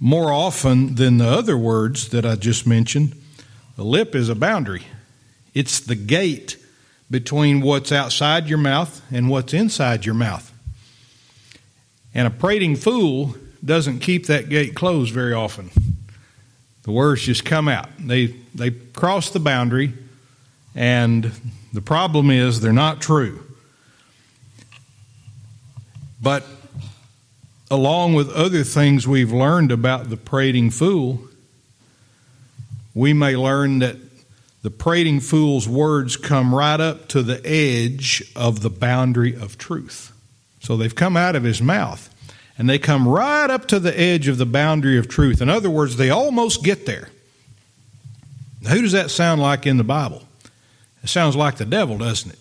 more 0.00 0.32
often 0.32 0.94
than 0.94 1.18
the 1.18 1.28
other 1.28 1.58
words 1.58 2.08
that 2.08 2.24
I 2.24 2.36
just 2.36 2.66
mentioned, 2.66 3.20
the 3.76 3.84
lip 3.84 4.14
is 4.14 4.30
a 4.30 4.34
boundary. 4.34 4.84
It's 5.52 5.78
the 5.78 5.94
gate 5.94 6.56
between 7.10 7.60
what's 7.60 7.92
outside 7.92 8.48
your 8.48 8.56
mouth 8.56 9.02
and 9.12 9.28
what's 9.28 9.52
inside 9.52 10.06
your 10.06 10.14
mouth. 10.14 10.50
And 12.14 12.26
a 12.26 12.30
prating 12.30 12.76
fool 12.76 13.36
doesn't 13.62 13.98
keep 13.98 14.28
that 14.28 14.48
gate 14.48 14.74
closed 14.74 15.12
very 15.12 15.34
often. 15.34 15.70
The 16.82 16.92
words 16.92 17.22
just 17.22 17.44
come 17.44 17.68
out. 17.68 17.88
They 17.98 18.26
they 18.54 18.70
cross 18.70 19.30
the 19.30 19.40
boundary 19.40 19.92
and 20.74 21.30
the 21.72 21.80
problem 21.80 22.30
is 22.30 22.60
they're 22.60 22.72
not 22.72 23.00
true. 23.00 23.44
But 26.20 26.44
along 27.70 28.14
with 28.14 28.30
other 28.30 28.64
things 28.64 29.08
we've 29.08 29.32
learned 29.32 29.72
about 29.72 30.10
the 30.10 30.16
prating 30.16 30.70
fool, 30.70 31.20
we 32.94 33.12
may 33.12 33.36
learn 33.36 33.80
that 33.80 33.96
the 34.62 34.70
prating 34.70 35.18
fool's 35.18 35.68
words 35.68 36.16
come 36.16 36.54
right 36.54 36.78
up 36.78 37.08
to 37.08 37.22
the 37.22 37.40
edge 37.44 38.22
of 38.36 38.60
the 38.62 38.70
boundary 38.70 39.34
of 39.34 39.58
truth. 39.58 40.12
So 40.60 40.76
they've 40.76 40.94
come 40.94 41.16
out 41.16 41.34
of 41.34 41.42
his 41.42 41.60
mouth 41.60 42.11
and 42.58 42.68
they 42.68 42.78
come 42.78 43.08
right 43.08 43.50
up 43.50 43.66
to 43.68 43.78
the 43.78 43.98
edge 43.98 44.28
of 44.28 44.38
the 44.38 44.46
boundary 44.46 44.98
of 44.98 45.08
truth. 45.08 45.40
In 45.40 45.48
other 45.48 45.70
words, 45.70 45.96
they 45.96 46.10
almost 46.10 46.62
get 46.62 46.86
there. 46.86 47.08
Now, 48.60 48.70
who 48.70 48.82
does 48.82 48.92
that 48.92 49.10
sound 49.10 49.40
like 49.40 49.66
in 49.66 49.76
the 49.76 49.84
Bible? 49.84 50.22
It 51.02 51.08
sounds 51.08 51.34
like 51.34 51.56
the 51.56 51.64
devil, 51.64 51.98
doesn't 51.98 52.32
it? 52.32 52.38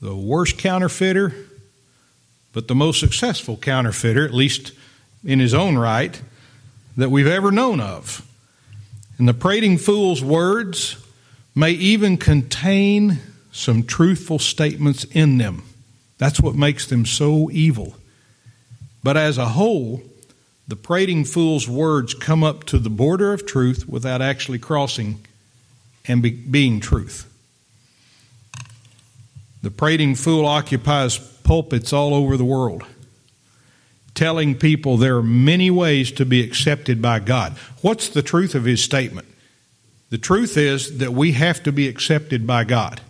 The 0.00 0.16
worst 0.16 0.58
counterfeiter, 0.58 1.34
but 2.52 2.68
the 2.68 2.74
most 2.74 3.00
successful 3.00 3.56
counterfeiter, 3.56 4.24
at 4.24 4.32
least 4.32 4.72
in 5.24 5.38
his 5.40 5.52
own 5.52 5.76
right, 5.76 6.20
that 6.96 7.10
we've 7.10 7.26
ever 7.26 7.50
known 7.50 7.80
of. 7.80 8.24
And 9.18 9.28
the 9.28 9.34
prating 9.34 9.76
fool's 9.76 10.22
words 10.22 10.96
may 11.54 11.72
even 11.72 12.16
contain 12.16 13.18
some 13.52 13.82
truthful 13.82 14.38
statements 14.38 15.04
in 15.04 15.38
them. 15.38 15.64
That's 16.16 16.40
what 16.40 16.54
makes 16.54 16.86
them 16.86 17.04
so 17.04 17.50
evil. 17.50 17.97
But 19.02 19.16
as 19.16 19.38
a 19.38 19.46
whole, 19.46 20.02
the 20.66 20.76
prating 20.76 21.24
fool's 21.24 21.68
words 21.68 22.14
come 22.14 22.44
up 22.44 22.64
to 22.64 22.78
the 22.78 22.90
border 22.90 23.32
of 23.32 23.46
truth 23.46 23.88
without 23.88 24.20
actually 24.20 24.58
crossing 24.58 25.24
and 26.06 26.22
be, 26.22 26.30
being 26.30 26.80
truth. 26.80 27.24
The 29.62 29.70
prating 29.70 30.14
fool 30.14 30.46
occupies 30.46 31.18
pulpits 31.18 31.92
all 31.92 32.14
over 32.14 32.36
the 32.36 32.44
world 32.44 32.84
telling 34.18 34.52
people 34.52 34.96
there 34.96 35.16
are 35.16 35.22
many 35.22 35.70
ways 35.70 36.10
to 36.10 36.26
be 36.26 36.42
accepted 36.42 37.00
by 37.00 37.20
God. 37.20 37.52
What's 37.82 38.08
the 38.08 38.20
truth 38.20 38.56
of 38.56 38.64
his 38.64 38.82
statement? 38.82 39.28
The 40.10 40.18
truth 40.18 40.56
is 40.56 40.98
that 40.98 41.12
we 41.12 41.32
have 41.32 41.62
to 41.62 41.70
be 41.70 41.86
accepted 41.86 42.44
by 42.44 42.64
God. 42.64 43.00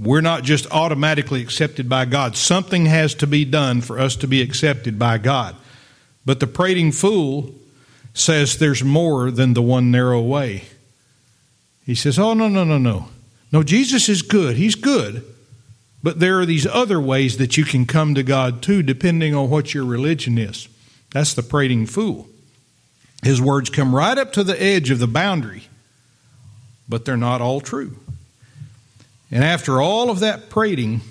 We're 0.00 0.22
not 0.22 0.44
just 0.44 0.66
automatically 0.70 1.42
accepted 1.42 1.88
by 1.88 2.06
God. 2.06 2.36
Something 2.36 2.86
has 2.86 3.14
to 3.16 3.26
be 3.26 3.44
done 3.44 3.82
for 3.82 3.98
us 3.98 4.16
to 4.16 4.26
be 4.26 4.40
accepted 4.40 4.98
by 4.98 5.18
God. 5.18 5.56
But 6.24 6.40
the 6.40 6.46
prating 6.46 6.90
fool 6.90 7.54
says 8.14 8.58
there's 8.58 8.82
more 8.82 9.30
than 9.30 9.52
the 9.52 9.62
one 9.62 9.90
narrow 9.90 10.22
way. 10.22 10.64
He 11.84 11.94
says, 11.94 12.18
Oh, 12.18 12.32
no, 12.32 12.48
no, 12.48 12.64
no, 12.64 12.78
no. 12.78 13.08
No, 13.52 13.62
Jesus 13.62 14.08
is 14.08 14.22
good. 14.22 14.56
He's 14.56 14.74
good. 14.74 15.24
But 16.02 16.18
there 16.18 16.40
are 16.40 16.46
these 16.46 16.66
other 16.66 17.00
ways 17.00 17.36
that 17.36 17.58
you 17.58 17.64
can 17.64 17.84
come 17.84 18.14
to 18.14 18.22
God 18.22 18.62
too, 18.62 18.82
depending 18.82 19.34
on 19.34 19.50
what 19.50 19.74
your 19.74 19.84
religion 19.84 20.38
is. 20.38 20.66
That's 21.12 21.34
the 21.34 21.42
prating 21.42 21.84
fool. 21.84 22.28
His 23.22 23.40
words 23.40 23.68
come 23.68 23.94
right 23.94 24.16
up 24.16 24.32
to 24.32 24.44
the 24.44 24.60
edge 24.60 24.90
of 24.90 24.98
the 24.98 25.06
boundary, 25.06 25.64
but 26.88 27.04
they're 27.04 27.18
not 27.18 27.42
all 27.42 27.60
true. 27.60 27.96
And 29.30 29.44
after 29.44 29.80
all 29.80 30.10
of 30.10 30.20
that 30.20 30.50
prating, 30.50 31.02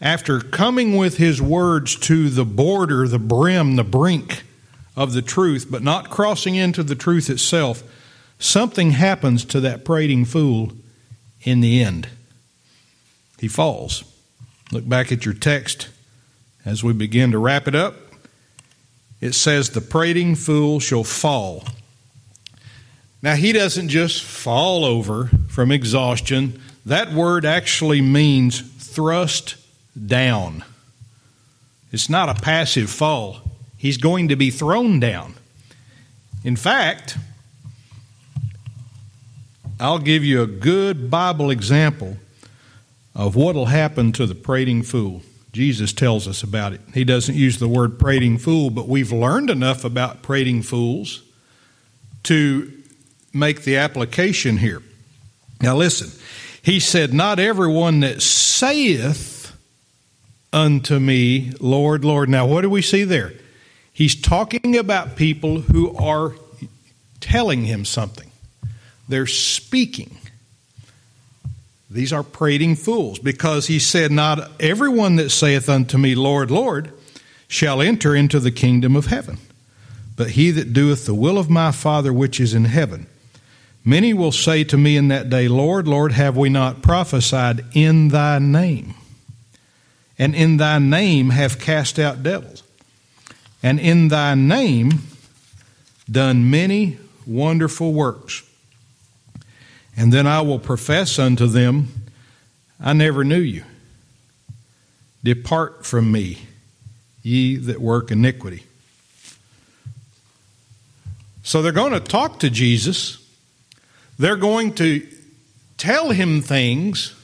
after 0.00 0.40
coming 0.40 0.96
with 0.96 1.16
his 1.16 1.40
words 1.40 1.96
to 1.96 2.28
the 2.28 2.44
border, 2.44 3.06
the 3.08 3.18
brim, 3.18 3.76
the 3.76 3.84
brink 3.84 4.42
of 4.96 5.12
the 5.12 5.22
truth, 5.22 5.68
but 5.70 5.82
not 5.82 6.10
crossing 6.10 6.54
into 6.54 6.82
the 6.82 6.94
truth 6.94 7.30
itself, 7.30 7.82
something 8.38 8.92
happens 8.92 9.44
to 9.46 9.60
that 9.60 9.84
prating 9.84 10.24
fool 10.24 10.72
in 11.42 11.60
the 11.60 11.82
end. 11.82 12.08
He 13.38 13.48
falls. 13.48 14.04
Look 14.72 14.88
back 14.88 15.10
at 15.12 15.24
your 15.24 15.34
text 15.34 15.88
as 16.64 16.84
we 16.84 16.92
begin 16.92 17.30
to 17.32 17.38
wrap 17.38 17.66
it 17.68 17.74
up. 17.74 17.96
It 19.20 19.32
says, 19.32 19.70
The 19.70 19.80
prating 19.80 20.34
fool 20.34 20.80
shall 20.80 21.04
fall. 21.04 21.64
Now, 23.22 23.34
he 23.34 23.52
doesn't 23.52 23.88
just 23.88 24.22
fall 24.22 24.84
over 24.84 25.26
from 25.48 25.72
exhaustion. 25.72 26.60
That 26.88 27.12
word 27.12 27.44
actually 27.44 28.00
means 28.00 28.62
thrust 28.62 29.56
down. 30.06 30.64
It's 31.92 32.08
not 32.08 32.30
a 32.30 32.34
passive 32.40 32.88
fall, 32.88 33.42
he's 33.76 33.98
going 33.98 34.28
to 34.28 34.36
be 34.36 34.50
thrown 34.50 34.98
down. 34.98 35.34
In 36.44 36.56
fact, 36.56 37.18
I'll 39.78 39.98
give 39.98 40.24
you 40.24 40.40
a 40.40 40.46
good 40.46 41.10
Bible 41.10 41.50
example 41.50 42.16
of 43.14 43.36
what 43.36 43.54
will 43.54 43.66
happen 43.66 44.10
to 44.12 44.24
the 44.24 44.34
prating 44.34 44.82
fool. 44.82 45.20
Jesus 45.52 45.92
tells 45.92 46.26
us 46.26 46.42
about 46.42 46.72
it. 46.72 46.80
He 46.94 47.04
doesn't 47.04 47.34
use 47.34 47.58
the 47.58 47.68
word 47.68 47.98
prating 47.98 48.38
fool, 48.38 48.70
but 48.70 48.88
we've 48.88 49.12
learned 49.12 49.50
enough 49.50 49.84
about 49.84 50.22
prating 50.22 50.62
fools 50.62 51.22
to 52.22 52.72
make 53.34 53.64
the 53.64 53.76
application 53.76 54.56
here. 54.56 54.82
Now, 55.60 55.76
listen. 55.76 56.17
He 56.68 56.80
said, 56.80 57.14
Not 57.14 57.38
everyone 57.38 58.00
that 58.00 58.20
saith 58.20 59.56
unto 60.52 60.98
me, 60.98 61.52
Lord, 61.60 62.04
Lord. 62.04 62.28
Now, 62.28 62.44
what 62.44 62.60
do 62.60 62.68
we 62.68 62.82
see 62.82 63.04
there? 63.04 63.32
He's 63.90 64.14
talking 64.14 64.76
about 64.76 65.16
people 65.16 65.62
who 65.62 65.96
are 65.96 66.34
telling 67.20 67.64
him 67.64 67.86
something, 67.86 68.30
they're 69.08 69.26
speaking. 69.26 70.18
These 71.90 72.12
are 72.12 72.22
prating 72.22 72.76
fools, 72.76 73.18
because 73.18 73.68
he 73.68 73.78
said, 73.78 74.12
Not 74.12 74.50
everyone 74.60 75.16
that 75.16 75.30
saith 75.30 75.70
unto 75.70 75.96
me, 75.96 76.14
Lord, 76.14 76.50
Lord, 76.50 76.92
shall 77.48 77.80
enter 77.80 78.14
into 78.14 78.40
the 78.40 78.52
kingdom 78.52 78.94
of 78.94 79.06
heaven, 79.06 79.38
but 80.16 80.32
he 80.32 80.50
that 80.50 80.74
doeth 80.74 81.06
the 81.06 81.14
will 81.14 81.38
of 81.38 81.48
my 81.48 81.72
Father 81.72 82.12
which 82.12 82.38
is 82.38 82.52
in 82.52 82.66
heaven. 82.66 83.06
Many 83.88 84.12
will 84.12 84.32
say 84.32 84.64
to 84.64 84.76
me 84.76 84.96
in 84.96 85.08
that 85.08 85.30
day, 85.30 85.48
Lord, 85.48 85.88
Lord, 85.88 86.12
have 86.12 86.36
we 86.36 86.48
not 86.50 86.82
prophesied 86.82 87.64
in 87.72 88.08
thy 88.08 88.38
name? 88.38 88.94
and 90.18 90.34
in 90.34 90.56
thy 90.56 90.78
name 90.78 91.30
have 91.30 91.60
cast 91.60 91.98
out 91.98 92.22
devils, 92.22 92.62
and 93.62 93.78
in 93.78 94.08
thy 94.08 94.34
name 94.34 95.02
done 96.10 96.50
many 96.50 96.98
wonderful 97.26 97.92
works. 97.92 98.42
And 99.96 100.12
then 100.12 100.26
I 100.26 100.40
will 100.40 100.58
profess 100.58 101.18
unto 101.18 101.46
them, 101.46 101.88
I 102.80 102.92
never 102.92 103.24
knew 103.24 103.40
you. 103.40 103.64
Depart 105.22 105.84
from 105.84 106.10
me, 106.10 106.38
ye 107.22 107.56
that 107.56 107.80
work 107.80 108.10
iniquity. 108.10 108.64
So 111.42 111.62
they're 111.62 111.72
going 111.72 111.92
to 111.92 112.00
talk 112.00 112.40
to 112.40 112.50
Jesus. 112.50 113.24
They're 114.18 114.36
going 114.36 114.74
to 114.74 115.06
tell 115.76 116.10
him 116.10 116.42
things 116.42 117.14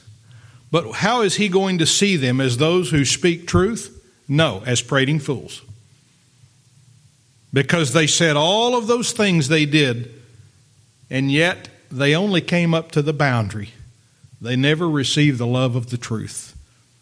but 0.75 0.91
how 0.91 1.21
is 1.21 1.35
he 1.35 1.47
going 1.47 1.77
to 1.77 1.85
see 1.85 2.17
them 2.17 2.41
as 2.41 2.57
those 2.57 2.89
who 2.91 3.05
speak 3.05 3.47
truth? 3.47 3.97
No, 4.27 4.61
as 4.65 4.81
prating 4.81 5.19
fools. 5.19 5.61
Because 7.53 7.93
they 7.93 8.07
said 8.07 8.35
all 8.35 8.75
of 8.75 8.85
those 8.85 9.13
things 9.13 9.47
they 9.47 9.65
did, 9.65 10.11
and 11.09 11.31
yet 11.31 11.69
they 11.89 12.13
only 12.13 12.41
came 12.41 12.73
up 12.73 12.91
to 12.91 13.01
the 13.01 13.13
boundary. 13.13 13.69
They 14.41 14.57
never 14.57 14.89
received 14.89 15.37
the 15.37 15.47
love 15.47 15.77
of 15.77 15.91
the 15.91 15.97
truth. 15.97 16.57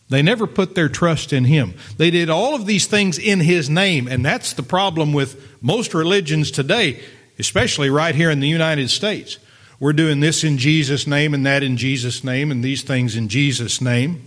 They 0.07 0.21
never 0.21 0.45
put 0.45 0.75
their 0.75 0.87
trust 0.87 1.33
in 1.33 1.45
Him. 1.45 1.73
They 1.97 2.11
did 2.11 2.29
all 2.29 2.53
of 2.53 2.67
these 2.67 2.85
things 2.85 3.17
in 3.17 3.39
His 3.39 3.71
name, 3.71 4.07
and 4.07 4.23
that's 4.23 4.53
the 4.53 4.61
problem 4.61 5.13
with 5.13 5.63
most 5.63 5.95
religions 5.95 6.51
today, 6.51 7.01
especially 7.39 7.89
right 7.89 8.13
here 8.13 8.29
in 8.29 8.39
the 8.39 8.47
United 8.47 8.91
States. 8.91 9.39
We're 9.83 9.91
doing 9.91 10.21
this 10.21 10.45
in 10.45 10.57
Jesus' 10.57 11.07
name 11.07 11.33
and 11.33 11.45
that 11.45 11.61
in 11.61 11.75
Jesus' 11.75 12.23
name 12.23 12.51
and 12.51 12.63
these 12.63 12.83
things 12.83 13.17
in 13.17 13.27
Jesus' 13.27 13.81
name. 13.81 14.25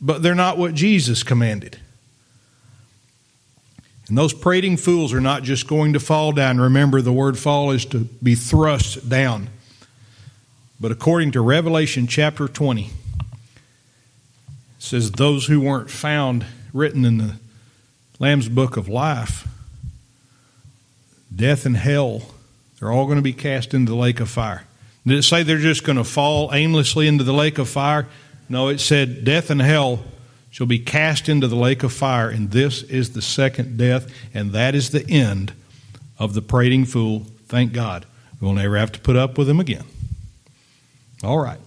But 0.00 0.22
they're 0.22 0.36
not 0.36 0.56
what 0.56 0.74
Jesus 0.74 1.24
commanded. 1.24 1.80
And 4.06 4.16
those 4.16 4.32
prating 4.32 4.76
fools 4.76 5.12
are 5.12 5.20
not 5.20 5.42
just 5.42 5.66
going 5.66 5.94
to 5.94 5.98
fall 5.98 6.30
down. 6.30 6.60
Remember, 6.60 7.02
the 7.02 7.12
word 7.12 7.36
fall 7.36 7.72
is 7.72 7.84
to 7.86 8.04
be 8.22 8.36
thrust 8.36 9.08
down. 9.08 9.48
But 10.80 10.92
according 10.92 11.32
to 11.32 11.40
Revelation 11.40 12.06
chapter 12.06 12.46
20, 12.46 12.84
it 12.84 12.90
says, 14.78 15.10
Those 15.10 15.46
who 15.46 15.60
weren't 15.60 15.90
found 15.90 16.46
written 16.72 17.04
in 17.04 17.18
the 17.18 17.34
Lamb's 18.20 18.48
book 18.48 18.76
of 18.76 18.88
life, 18.88 19.48
death 21.34 21.66
and 21.66 21.76
hell 21.76 22.22
they're 22.82 22.90
all 22.90 23.04
going 23.04 23.16
to 23.16 23.22
be 23.22 23.32
cast 23.32 23.74
into 23.74 23.92
the 23.92 23.96
lake 23.96 24.18
of 24.18 24.28
fire. 24.28 24.64
Did 25.06 25.16
it 25.16 25.22
say 25.22 25.44
they're 25.44 25.58
just 25.58 25.84
going 25.84 25.98
to 25.98 26.04
fall 26.04 26.52
aimlessly 26.52 27.06
into 27.06 27.22
the 27.22 27.32
lake 27.32 27.58
of 27.58 27.68
fire? 27.68 28.08
No, 28.48 28.66
it 28.66 28.80
said 28.80 29.24
death 29.24 29.50
and 29.50 29.62
hell 29.62 30.02
shall 30.50 30.66
be 30.66 30.80
cast 30.80 31.28
into 31.28 31.46
the 31.46 31.54
lake 31.54 31.84
of 31.84 31.92
fire, 31.92 32.28
and 32.28 32.50
this 32.50 32.82
is 32.82 33.12
the 33.12 33.22
second 33.22 33.78
death, 33.78 34.12
and 34.34 34.50
that 34.50 34.74
is 34.74 34.90
the 34.90 35.08
end 35.08 35.52
of 36.18 36.34
the 36.34 36.42
prating 36.42 36.84
fool. 36.84 37.20
Thank 37.46 37.72
God. 37.72 38.04
We'll 38.40 38.52
never 38.54 38.76
have 38.76 38.90
to 38.92 38.98
put 38.98 39.14
up 39.14 39.38
with 39.38 39.48
him 39.48 39.60
again. 39.60 39.84
All 41.22 41.38
right. 41.38 41.60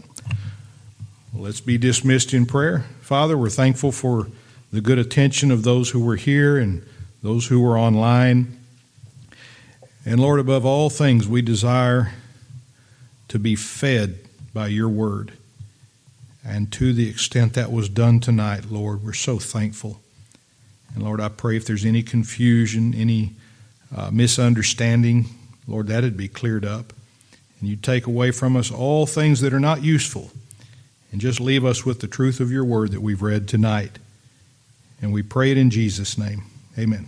Let's 1.34 1.62
be 1.62 1.78
dismissed 1.78 2.34
in 2.34 2.46
prayer. 2.46 2.80
Father, 3.00 3.38
we're 3.38 3.50
thankful 3.50 3.94
for 3.94 4.28
the 4.74 4.82
good 4.82 5.00
attention 5.00 5.50
of 5.50 5.64
those 5.64 5.92
who 5.92 6.04
were 6.04 6.18
here 6.18 6.58
and 6.58 6.86
those 7.24 7.48
who 7.48 7.62
were 7.62 7.80
online. 7.80 8.60
And 10.06 10.20
Lord, 10.20 10.40
above 10.40 10.66
all 10.66 10.90
things, 10.90 11.28
we 11.28 11.42
desire 11.42 12.14
to 13.28 13.40
be 13.40 13.56
fed 13.56 14.20
by 14.54 14.68
your 14.68 14.88
word. 14.88 15.34
And 16.46 16.72
to 16.74 16.94
the 16.94 17.10
extent 17.10 17.54
that 17.54 17.72
was 17.72 17.90
done 17.90 18.20
tonight, 18.20 18.66
Lord, 18.70 19.04
we're 19.04 19.14
so 19.14 19.40
thankful. 19.40 20.00
And 20.94 21.04
Lord, 21.04 21.20
I 21.20 21.30
pray 21.30 21.58
if 21.58 21.66
there's 21.66 21.86
any 21.86 22.04
confusion, 22.04 22.94
any 22.94 23.34
uh, 23.96 24.12
misunderstanding, 24.12 25.26
Lord, 25.68 25.88
that'd 25.88 26.16
be 26.16 26.28
cleared 26.28 26.66
up. 26.66 26.94
And 27.60 27.68
you 27.68 27.76
take 27.76 28.06
away 28.06 28.30
from 28.30 28.56
us 28.56 28.72
all 28.72 29.08
things 29.08 29.42
that 29.42 29.54
are 29.54 29.60
not 29.60 29.84
useful 29.84 30.30
and 31.12 31.20
just 31.20 31.40
leave 31.40 31.66
us 31.66 31.84
with 31.84 32.02
the 32.02 32.08
truth 32.08 32.40
of 32.40 32.52
your 32.52 32.66
word 32.66 32.92
that 32.92 33.02
we've 33.02 33.22
read 33.22 33.48
tonight. 33.48 33.98
And 35.02 35.12
we 35.12 35.24
pray 35.24 35.52
it 35.52 35.58
in 35.58 35.70
Jesus' 35.70 36.18
name. 36.18 36.44
Amen. 36.78 37.08